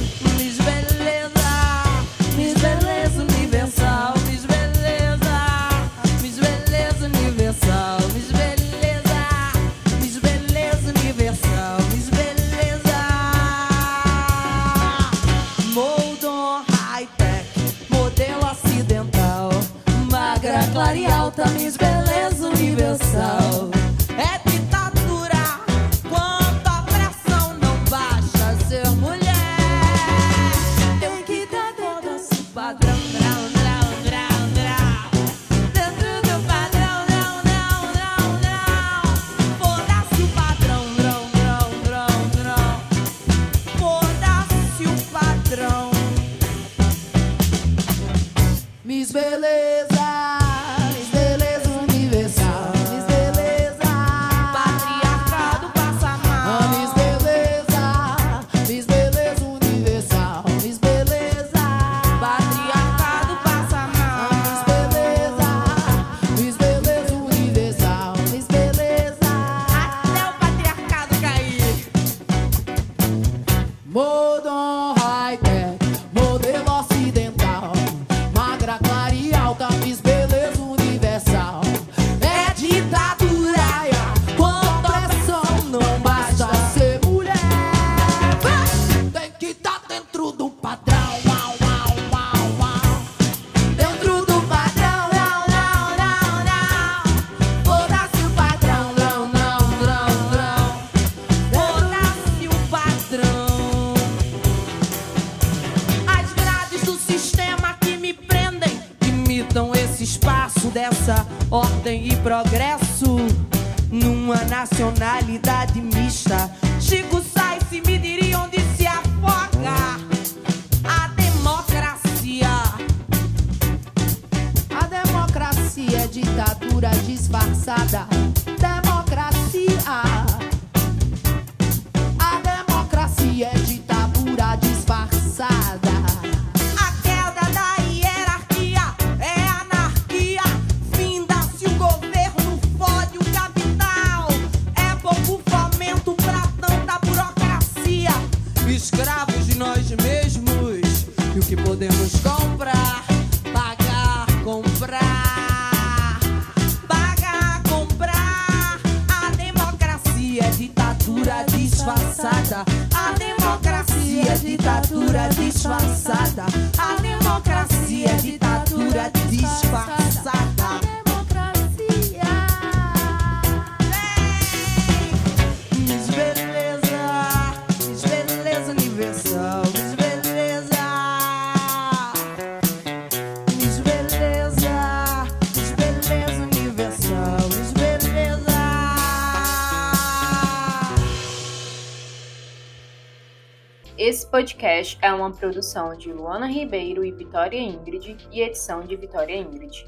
podcast 194.61 194.99
é 195.01 195.11
uma 195.11 195.31
produção 195.31 195.97
de 195.97 196.13
Luana 196.13 196.45
Ribeiro 196.45 197.03
e 197.03 197.11
Vitória 197.11 197.57
Ingrid 197.57 198.15
e 198.31 198.41
edição 198.41 198.81
de 198.81 198.95
Vitória 198.95 199.35
Ingrid. 199.35 199.87